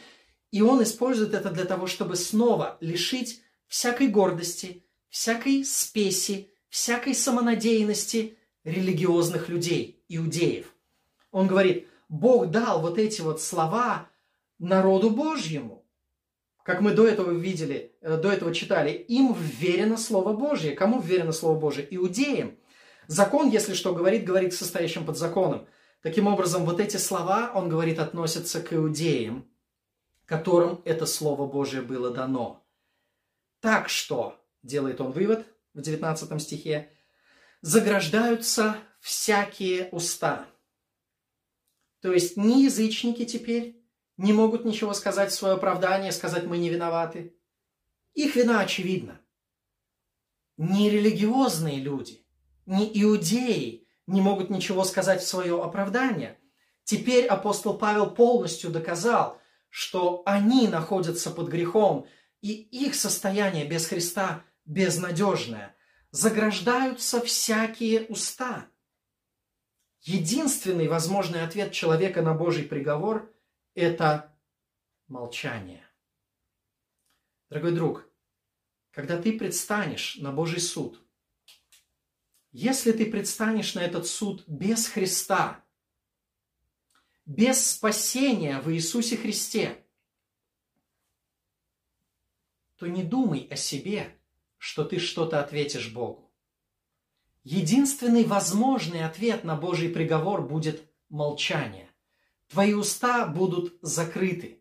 [0.50, 8.36] И он использует это для того, чтобы снова лишить всякой гордости, всякой спеси, всякой самонадеянности
[8.64, 10.72] религиозных людей, иудеев.
[11.30, 14.08] Он говорит, Бог дал вот эти вот слова
[14.58, 15.84] народу Божьему.
[16.62, 20.72] Как мы до этого видели, э, до этого читали, им вверено Слово Божье.
[20.72, 21.86] Кому вверено Слово Божье?
[21.90, 22.56] Иудеям.
[23.06, 25.66] Закон, если что говорит, говорит к состоящим под законом.
[26.02, 29.48] Таким образом, вот эти слова, он говорит, относятся к иудеям,
[30.26, 32.66] которым это Слово Божие было дано.
[33.60, 36.90] Так что, делает он вывод в 19 стихе,
[37.62, 40.46] заграждаются всякие уста.
[42.00, 43.82] То есть ни язычники теперь,
[44.16, 47.36] не могут ничего сказать в свое оправдание, сказать мы не виноваты.
[48.14, 49.20] Их вина очевидна.
[50.56, 52.24] Не религиозные люди,
[52.64, 56.38] не иудеи не могут ничего сказать в свое оправдание.
[56.84, 59.40] Теперь апостол Павел полностью доказал,
[59.76, 62.08] что они находятся под грехом,
[62.40, 65.76] и их состояние без Христа безнадежное.
[66.10, 68.70] Заграждаются всякие уста.
[70.00, 73.30] Единственный возможный ответ человека на Божий приговор–
[73.74, 74.34] это
[75.08, 75.86] молчание.
[77.50, 78.08] Дорогой друг,
[78.92, 81.06] когда ты предстанешь на Божий суд,
[82.50, 85.62] если ты предстанешь на этот суд без Христа,
[87.26, 89.84] без спасения в Иисусе Христе,
[92.76, 94.16] то не думай о себе,
[94.58, 96.30] что ты что-то ответишь Богу.
[97.42, 101.88] Единственный возможный ответ на Божий приговор будет молчание.
[102.48, 104.60] Твои уста будут закрыты.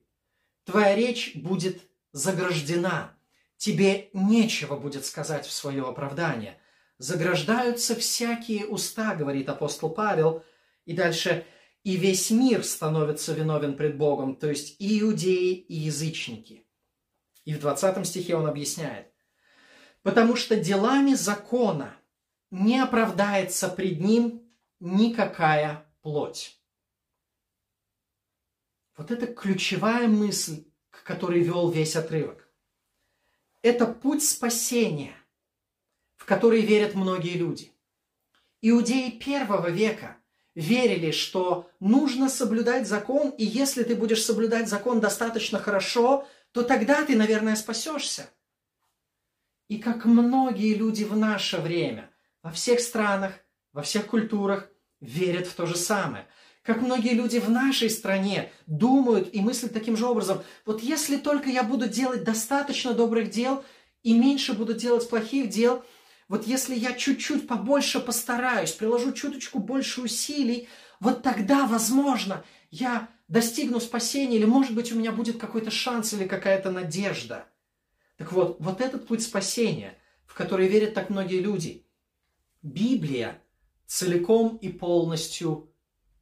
[0.65, 3.15] Твоя речь будет заграждена.
[3.57, 6.59] Тебе нечего будет сказать в свое оправдание.
[6.97, 10.43] Заграждаются всякие уста, говорит апостол Павел.
[10.85, 11.45] И дальше,
[11.85, 16.67] и весь мир становится виновен пред Богом, то есть и иудеи, и язычники.
[17.43, 19.13] И в 20 стихе он объясняет.
[20.01, 21.95] Потому что делами закона
[22.49, 26.59] не оправдается пред ним никакая плоть.
[28.97, 32.49] Вот это ключевая мысль, к которой вел весь отрывок.
[33.61, 35.15] Это путь спасения,
[36.15, 37.71] в который верят многие люди.
[38.61, 40.17] Иудеи первого века
[40.55, 47.03] верили, что нужно соблюдать закон, и если ты будешь соблюдать закон достаточно хорошо, то тогда
[47.03, 48.29] ты, наверное, спасешься.
[49.67, 52.09] И как многие люди в наше время,
[52.41, 53.33] во всех странах,
[53.73, 54.69] во всех культурах,
[55.01, 56.27] верят в то же самое.
[56.63, 60.41] Как многие люди в нашей стране думают и мыслят таким же образом.
[60.65, 63.63] Вот если только я буду делать достаточно добрых дел
[64.01, 65.83] и меньше буду делать плохих дел,
[66.27, 70.67] вот если я чуть-чуть побольше постараюсь, приложу чуточку больше усилий,
[70.99, 76.27] вот тогда, возможно, я достигну спасения, или, может быть, у меня будет какой-то шанс или
[76.27, 77.47] какая-то надежда.
[78.17, 81.85] Так вот, вот этот путь спасения, в который верят так многие люди,
[82.61, 83.41] Библия
[83.85, 85.71] целиком и полностью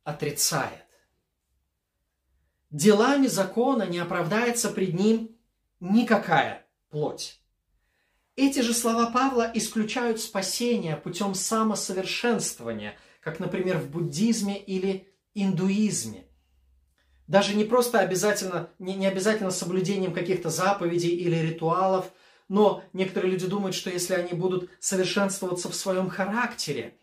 [0.04, 0.86] отрицает.
[2.70, 5.38] Делами закона не оправдается пред ним
[5.80, 7.43] никакая плоть.
[8.36, 16.26] Эти же слова Павла исключают спасение путем самосовершенствования, как, например, в буддизме или индуизме–
[17.28, 22.12] даже не просто обязательно, не, не обязательно соблюдением каких-то заповедей или ритуалов,
[22.50, 26.98] но некоторые люди думают, что если они будут совершенствоваться в своем характере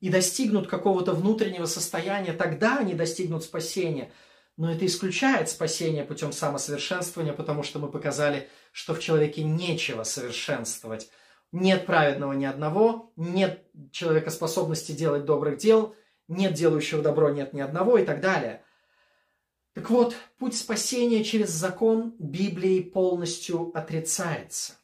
[0.00, 4.12] и достигнут какого-то внутреннего состояния, тогда они достигнут спасения.
[4.56, 11.10] Но это исключает спасение путем самосовершенствования, потому что мы показали, что в человеке нечего совершенствовать.
[11.50, 15.94] Нет праведного ни одного, нет человека способности делать добрых дел,
[16.28, 18.62] нет делающего добро, нет ни одного и так далее–
[19.74, 24.74] так вот, путь спасения через закон Библией полностью отрицается.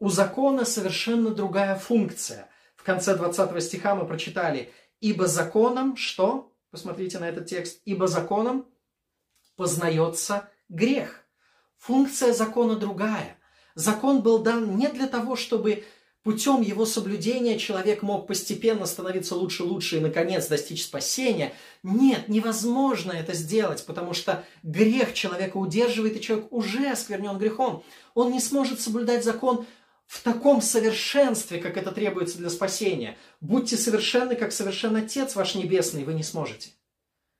[0.00, 2.48] У закона совершенно другая функция.
[2.74, 7.80] В конце 20 стиха мы прочитали «Ибо законом что?» Посмотрите на этот текст.
[7.84, 8.66] «Ибо законом
[9.56, 11.24] познается грех».
[11.78, 13.38] Функция закона другая.
[13.74, 15.84] Закон был дан не для того, чтобы
[16.26, 21.52] Путем его соблюдения человек мог постепенно становиться лучше лучше и, наконец, достичь спасения.
[21.84, 27.84] Нет, невозможно это сделать, потому что грех человека удерживает, и человек уже осквернен грехом.
[28.14, 29.66] Он не сможет соблюдать закон
[30.08, 33.16] в таком совершенстве, как это требуется для спасения.
[33.40, 36.70] Будьте совершенны, как совершен Отец ваш Небесный, вы не сможете.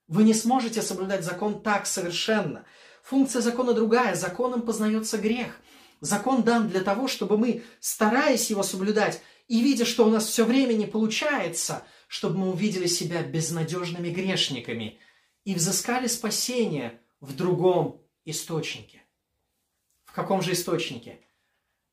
[0.09, 2.65] Вы не сможете соблюдать закон так совершенно.
[3.03, 4.15] Функция закона другая.
[4.15, 5.61] Законом познается грех–
[6.01, 10.45] Закон дан для того, чтобы мы, стараясь его соблюдать, и видя, что у нас все
[10.45, 14.99] время не получается, чтобы мы увидели себя безнадежными грешниками
[15.45, 19.03] и взыскали спасение в другом источнике.
[20.05, 21.21] В каком же источнике?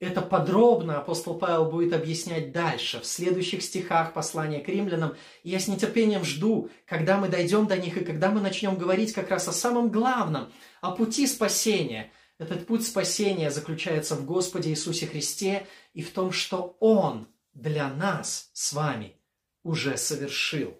[0.03, 5.15] Это подробно апостол Павел будет объяснять дальше, в следующих стихах послания к римлянам.
[5.43, 9.13] И я с нетерпением жду, когда мы дойдем до них и когда мы начнем говорить
[9.13, 10.51] как раз о самом главном,
[10.81, 16.75] о пути спасения– этот путь спасения заключается в Господе Иисусе Христе и в том, что
[16.79, 19.15] Он для нас с вами
[19.61, 20.77] уже совершил.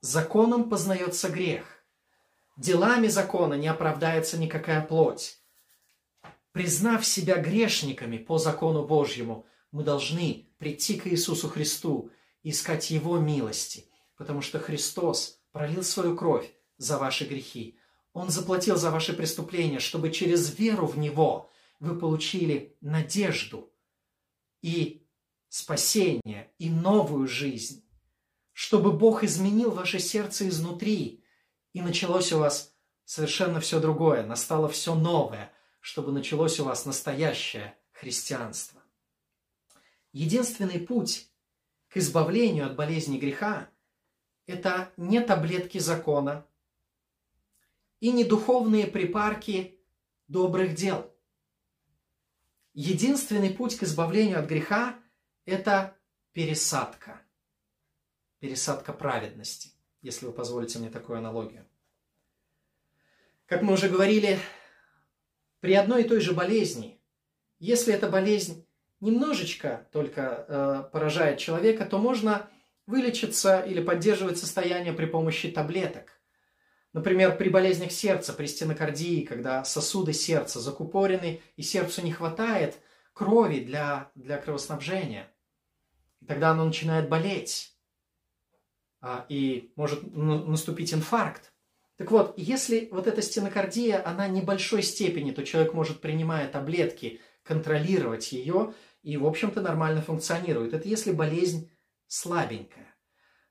[0.00, 1.64] Законом познается грех.
[2.56, 5.41] Делами закона не оправдается никакая плоть.
[6.52, 12.10] Признав себя грешниками по закону Божьему, мы должны прийти к Иисусу Христу
[12.42, 13.86] искать Его милости,
[14.16, 17.78] потому что Христос пролил свою кровь за ваши грехи.
[18.12, 21.50] Он заплатил за ваши преступления, чтобы через веру в Него
[21.80, 23.72] вы получили надежду
[24.60, 25.06] и
[25.48, 27.84] спасение, и новую жизнь.
[28.52, 31.24] Чтобы Бог изменил ваше сердце изнутри,
[31.72, 32.74] и началось у вас
[33.06, 35.50] совершенно все другое, настало все новое,
[35.82, 38.80] чтобы началось у вас настоящее христианство.
[40.12, 41.28] Единственный путь
[41.88, 43.68] к избавлению от болезни греха–
[44.46, 46.46] это не таблетки закона
[47.98, 49.80] и не духовные припарки
[50.28, 51.12] добрых дел.
[52.74, 54.98] Единственный путь к избавлению от греха–
[55.44, 55.96] это
[56.32, 57.20] пересадка.
[58.38, 61.66] Пересадка праведности, если вы позволите мне такую аналогию.
[63.46, 64.38] Как мы уже говорили,
[65.62, 67.00] при одной и той же болезни,
[67.60, 68.66] если эта болезнь
[68.98, 72.50] немножечко только э, поражает человека, то можно
[72.86, 76.20] вылечиться или поддерживать состояние при помощи таблеток.
[76.92, 82.80] Например, при болезнях сердца, при стенокардии, когда сосуды сердца закупорены и сердцу не хватает
[83.12, 85.32] крови для, для кровоснабжения.
[86.22, 87.78] И тогда оно начинает болеть.
[89.00, 91.51] А, и может наступить инфаркт.
[91.96, 98.32] Так вот, если вот эта стенокардия, она небольшой степени, то человек может, принимая таблетки, контролировать
[98.32, 100.74] ее и, в общем-то, нормально функционирует.
[100.74, 101.70] Это если болезнь
[102.06, 102.94] слабенькая.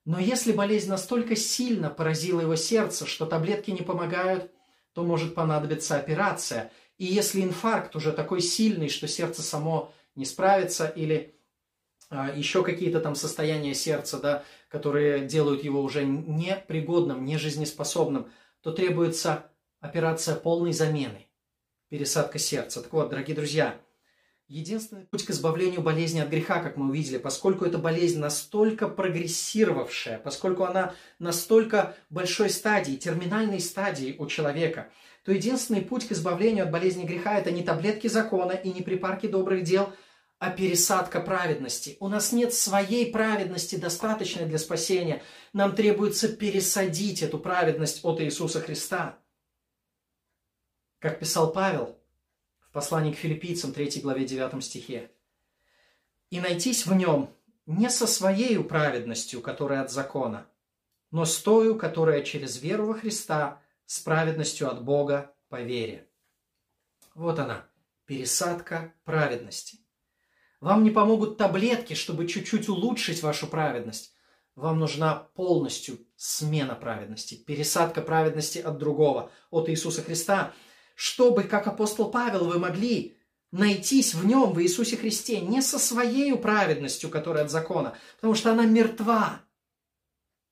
[0.05, 4.51] Но если болезнь настолько сильно поразила его сердце, что таблетки не помогают,
[4.93, 6.71] то может понадобиться операция.
[6.97, 11.35] И если инфаркт уже такой сильный, что сердце само не справится, или
[12.11, 18.29] еще какие-то там состояния сердца, да, которые делают его уже непригодным, нежизнеспособным,
[18.61, 21.27] то требуется операция полной замены,
[21.89, 22.81] пересадка сердца.
[22.81, 23.79] Так вот, дорогие друзья,
[24.51, 30.19] Единственный путь к избавлению болезни от греха, как мы увидели, поскольку эта болезнь настолько прогрессировавшая,
[30.19, 34.89] поскольку она настолько большой стадии, терминальной стадии у человека,
[35.23, 39.27] то единственный путь к избавлению от болезни греха– это не таблетки закона и не припарки
[39.27, 39.93] добрых дел,
[40.41, 41.97] а пересадка праведности.
[41.99, 45.21] У нас нет своей праведности, достаточной для спасения.
[45.53, 49.19] Нам требуется пересадить эту праведность от Иисуса Христа.
[50.97, 51.95] Как писал Павел–
[52.59, 55.11] в послании к филиппийцам 3 главе 9 стихе.
[56.31, 57.29] «И найтись в нем
[57.67, 60.47] не со своей праведностью, которая от закона,
[61.11, 66.07] но с тою, которая через веру во Христа, с праведностью от Бога по вере».
[67.13, 67.63] Вот она,
[68.07, 69.80] пересадка праведности.
[70.61, 74.13] Вам не помогут таблетки, чтобы чуть-чуть улучшить вашу праведность.
[74.55, 80.53] Вам нужна полностью смена праведности, пересадка праведности от другого, от Иисуса Христа–
[81.03, 83.17] чтобы, как апостол Павел, вы могли
[83.51, 88.51] найтись в нем, в Иисусе Христе, не со своей праведностью, которая от закона, потому что
[88.51, 89.41] она мертва,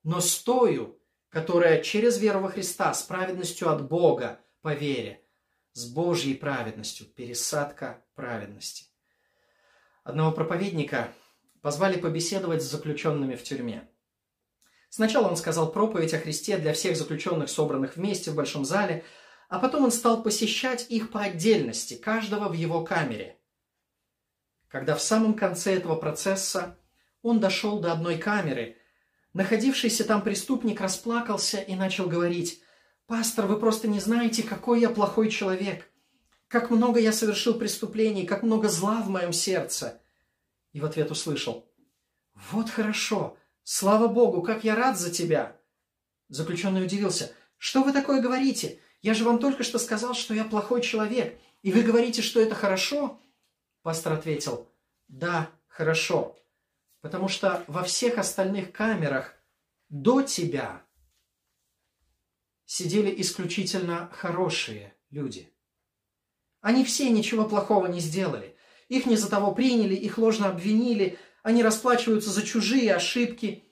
[0.01, 0.99] но с тою,
[1.29, 5.23] которая через веру во Христа, с праведностью от Бога по вере,
[5.73, 8.85] с Божьей праведностью, пересадка праведности.
[10.03, 11.13] Одного проповедника
[11.61, 13.87] позвали побеседовать с заключенными в тюрьме.
[14.89, 19.03] Сначала он сказал проповедь о Христе для всех заключенных, собранных вместе в большом зале–
[19.49, 23.37] а потом он стал посещать их по отдельности, каждого в его камере.
[24.67, 26.77] Когда в самом конце этого процесса
[27.23, 28.77] он дошел до одной камеры,
[29.33, 32.61] находившийся там преступник расплакался и начал говорить,
[33.07, 35.89] «Пастор, вы просто не знаете, какой я плохой человек,
[36.49, 40.01] как много я совершил преступлений, как много зла в моем сердце».
[40.73, 41.65] И в ответ услышал,
[42.51, 45.55] «Вот хорошо, слава Богу, как я рад за тебя!»
[46.27, 48.79] Заключенный удивился, «Что вы такое говорите?
[49.01, 52.55] Я же вам только что сказал, что я плохой человек, и вы говорите, что это
[52.55, 53.21] хорошо?»
[53.81, 54.69] Пастор ответил,
[55.07, 56.37] «Да, хорошо,
[57.01, 59.35] потому что во всех остальных камерах
[59.89, 60.83] до тебя
[62.65, 65.51] сидели исключительно хорошие люди.
[66.61, 68.55] Они все ничего плохого не сделали.
[68.89, 73.63] Их не за того приняли, их ложно обвинили, они расплачиваются за чужие ошибки.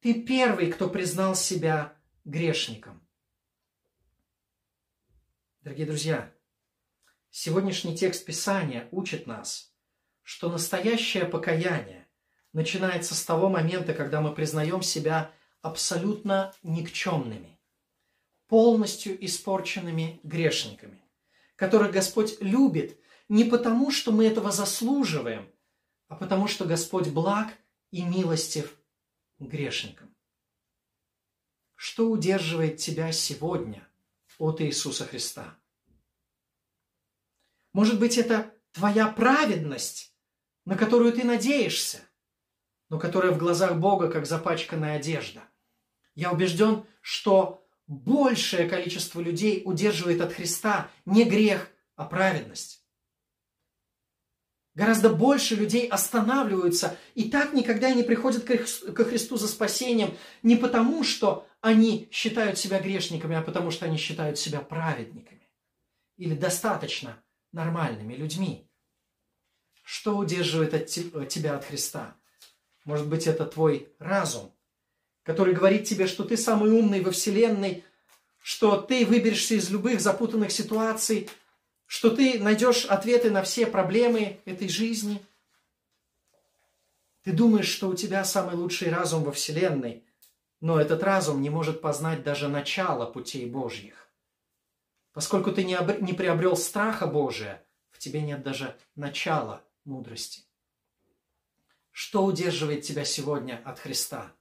[0.00, 3.06] Ты первый, кто признал себя грешником.
[5.62, 6.32] Дорогие друзья,
[7.30, 9.74] сегодняшний текст Писания учит нас,
[10.22, 12.06] что настоящее покаяние
[12.52, 15.32] начинается с того момента, когда мы признаем себя
[15.62, 17.58] абсолютно никчемными,
[18.46, 21.05] полностью испорченными грешниками,
[21.56, 22.98] которых Господь любит
[23.28, 25.50] не потому, что мы этого заслуживаем,
[26.08, 27.52] а потому что Господь благ
[27.90, 28.78] и милостив
[29.38, 30.14] грешникам.
[31.74, 33.86] Что удерживает тебя сегодня
[34.38, 35.58] от Иисуса Христа.
[37.72, 40.14] Может быть, это твоя праведность,
[40.64, 42.00] на которую ты надеешься,
[42.88, 45.42] но которая в глазах Бога как запачканная одежда.
[46.14, 52.82] Я убежден, что большее количество людей удерживает от Христа не грех, а праведность.
[54.74, 61.02] Гораздо больше людей останавливаются и так никогда не приходят ко Христу за спасением не потому,
[61.02, 65.48] что они считают себя грешниками, а потому что они считают себя праведниками
[66.18, 67.22] или достаточно
[67.52, 68.70] нормальными людьми.
[69.82, 72.16] Что удерживает от тебя от Христа?
[72.84, 74.52] Может быть, это твой разум,
[75.26, 77.84] который говорит тебе, что ты самый умный во Вселенной,
[78.40, 81.28] что ты выберешься из любых запутанных ситуаций,
[81.84, 85.20] что ты найдешь ответы на все проблемы этой жизни.
[87.24, 90.04] Ты думаешь, что у тебя самый лучший разум во Вселенной,
[90.60, 94.08] но этот разум не может познать даже начало путей Божьих.
[95.12, 96.00] Поскольку ты не, об...
[96.02, 100.42] не приобрел страха Божия, в тебе нет даже начала мудрости.
[101.90, 104.32] Что удерживает тебя сегодня от Христа?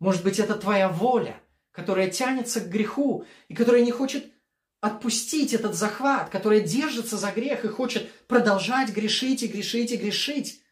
[0.00, 1.40] Может быть, это твоя воля,
[1.70, 4.32] которая тянется к греху и которая не хочет
[4.80, 10.62] отпустить этот захват, который держится за грех и хочет продолжать грешить и грешить и грешить,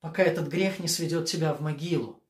[0.00, 2.22] пока этот грех не сведет тебя в могилу.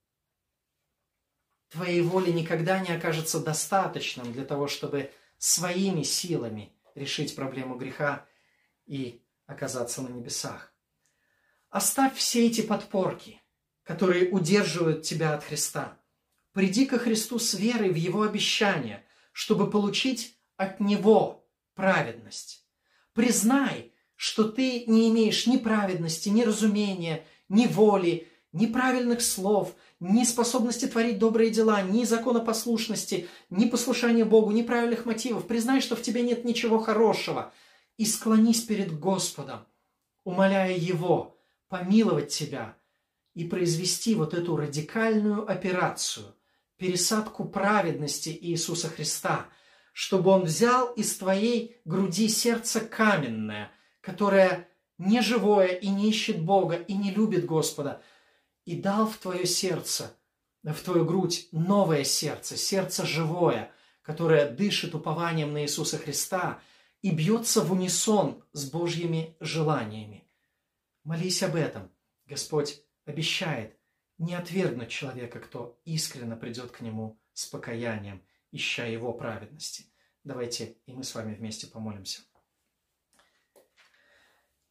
[1.68, 8.26] Твоей воли никогда не окажется достаточным для того, чтобы своими силами решить проблему греха
[8.86, 10.74] и оказаться на небесах.
[11.70, 13.41] Оставь все эти подпорки,
[13.92, 15.98] которые удерживают тебя от Христа.
[16.54, 22.66] Приди ко Христу с верой в Его обещание, чтобы получить от Него праведность.
[23.12, 30.24] Признай, что ты не имеешь ни праведности, ни разумения, ни воли, ни правильных слов, ни
[30.24, 35.46] способности творить добрые дела, ни законопослушности, ни послушания Богу, ни правильных мотивов.
[35.46, 37.52] Признай, что в тебе нет ничего хорошего.
[37.98, 39.66] И склонись перед Господом,
[40.24, 41.36] умоляя Его
[41.68, 42.74] помиловать тебя
[43.34, 46.34] и произвести вот эту радикальную операцию,
[46.76, 49.48] пересадку праведности Иисуса Христа–
[49.92, 53.70] чтобы он взял из твоей груди сердце каменное,
[54.00, 54.68] которое
[54.98, 58.02] не живое и не ищет Бога и не любит Господа,
[58.64, 60.16] и дал в твое сердце,
[60.62, 63.70] в твою грудь новое сердце, сердце живое,
[64.02, 66.60] которое дышит упованием на Иисуса Христа
[67.02, 70.24] и бьется в унисон с Божьими желаниями.
[71.04, 71.90] Молись об этом.
[72.26, 73.78] Господь обещает
[74.18, 79.86] не отвергнуть человека, кто искренне придет к Нему с покаянием– ища Его праведности.
[80.22, 82.20] Давайте и мы с вами вместе помолимся.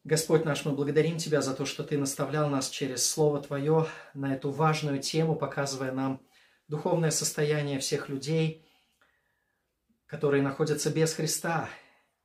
[0.03, 4.33] Господь наш, мы благодарим Тебя за то, что Ты наставлял нас через Слово Твое на
[4.33, 6.25] эту важную тему, показывая нам
[6.67, 8.65] духовное состояние всех людей,
[10.05, 11.69] которые находятся без Христа.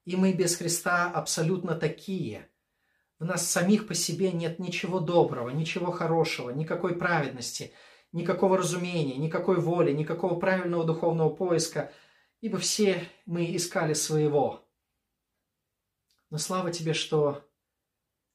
[0.05, 2.49] И мы без Христа абсолютно такие.
[3.19, 7.73] В нас самих по себе нет ничего доброго, ничего хорошего, никакой праведности–
[8.17, 11.93] никакого разумения, никакой воли, никакого правильного духовного поиска,
[12.41, 14.67] ибо все мы искали своего.
[16.31, 17.47] Но слава тебе, что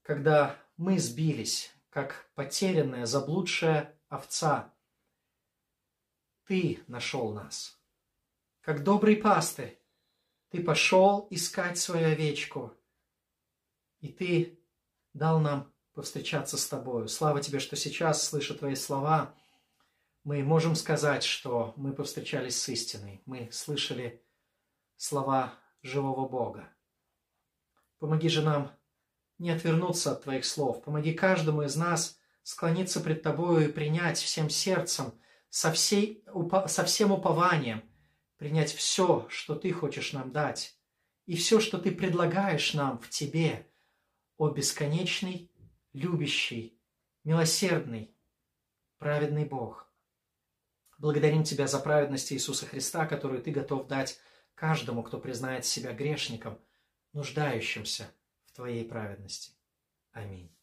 [0.04, 4.74] когда мы сбились, как потерянная, заблудшая овца,
[6.46, 7.80] ты нашел нас.
[8.62, 9.80] Как добрый пастырь,
[10.50, 12.74] ты пошел искать свою овечку,
[14.00, 14.60] и ты
[15.14, 17.08] дал нам повстречаться с тобою.
[17.08, 19.34] Слава тебе, что сейчас, слыша твои слова,
[20.24, 24.24] мы можем сказать, что мы повстречались с истиной, мы слышали
[24.96, 26.70] слова живого Бога.
[28.00, 28.72] Помоги же нам
[29.40, 34.50] не отвернуться от Твоих слов, помоги каждому из нас склониться пред Тобою и принять всем
[34.50, 35.14] сердцем,
[35.50, 36.24] со, всей,
[36.68, 37.84] со всем упованием,
[38.38, 40.78] принять все, что Ты хочешь нам дать,
[41.26, 43.68] и все, что Ты предлагаешь нам в Тебе,
[44.42, 45.52] о бесконечный,
[45.94, 46.80] любящий,
[47.24, 48.16] милосердный,
[48.98, 49.88] праведный Бог–
[51.02, 54.20] Благодарим Тебя за праведность Иисуса Христа, которую Ты готов дать
[54.54, 56.60] каждому, кто признает себя грешником,
[57.14, 58.08] нуждающимся
[58.46, 59.54] в Твоей праведности.
[60.12, 60.56] Аминь.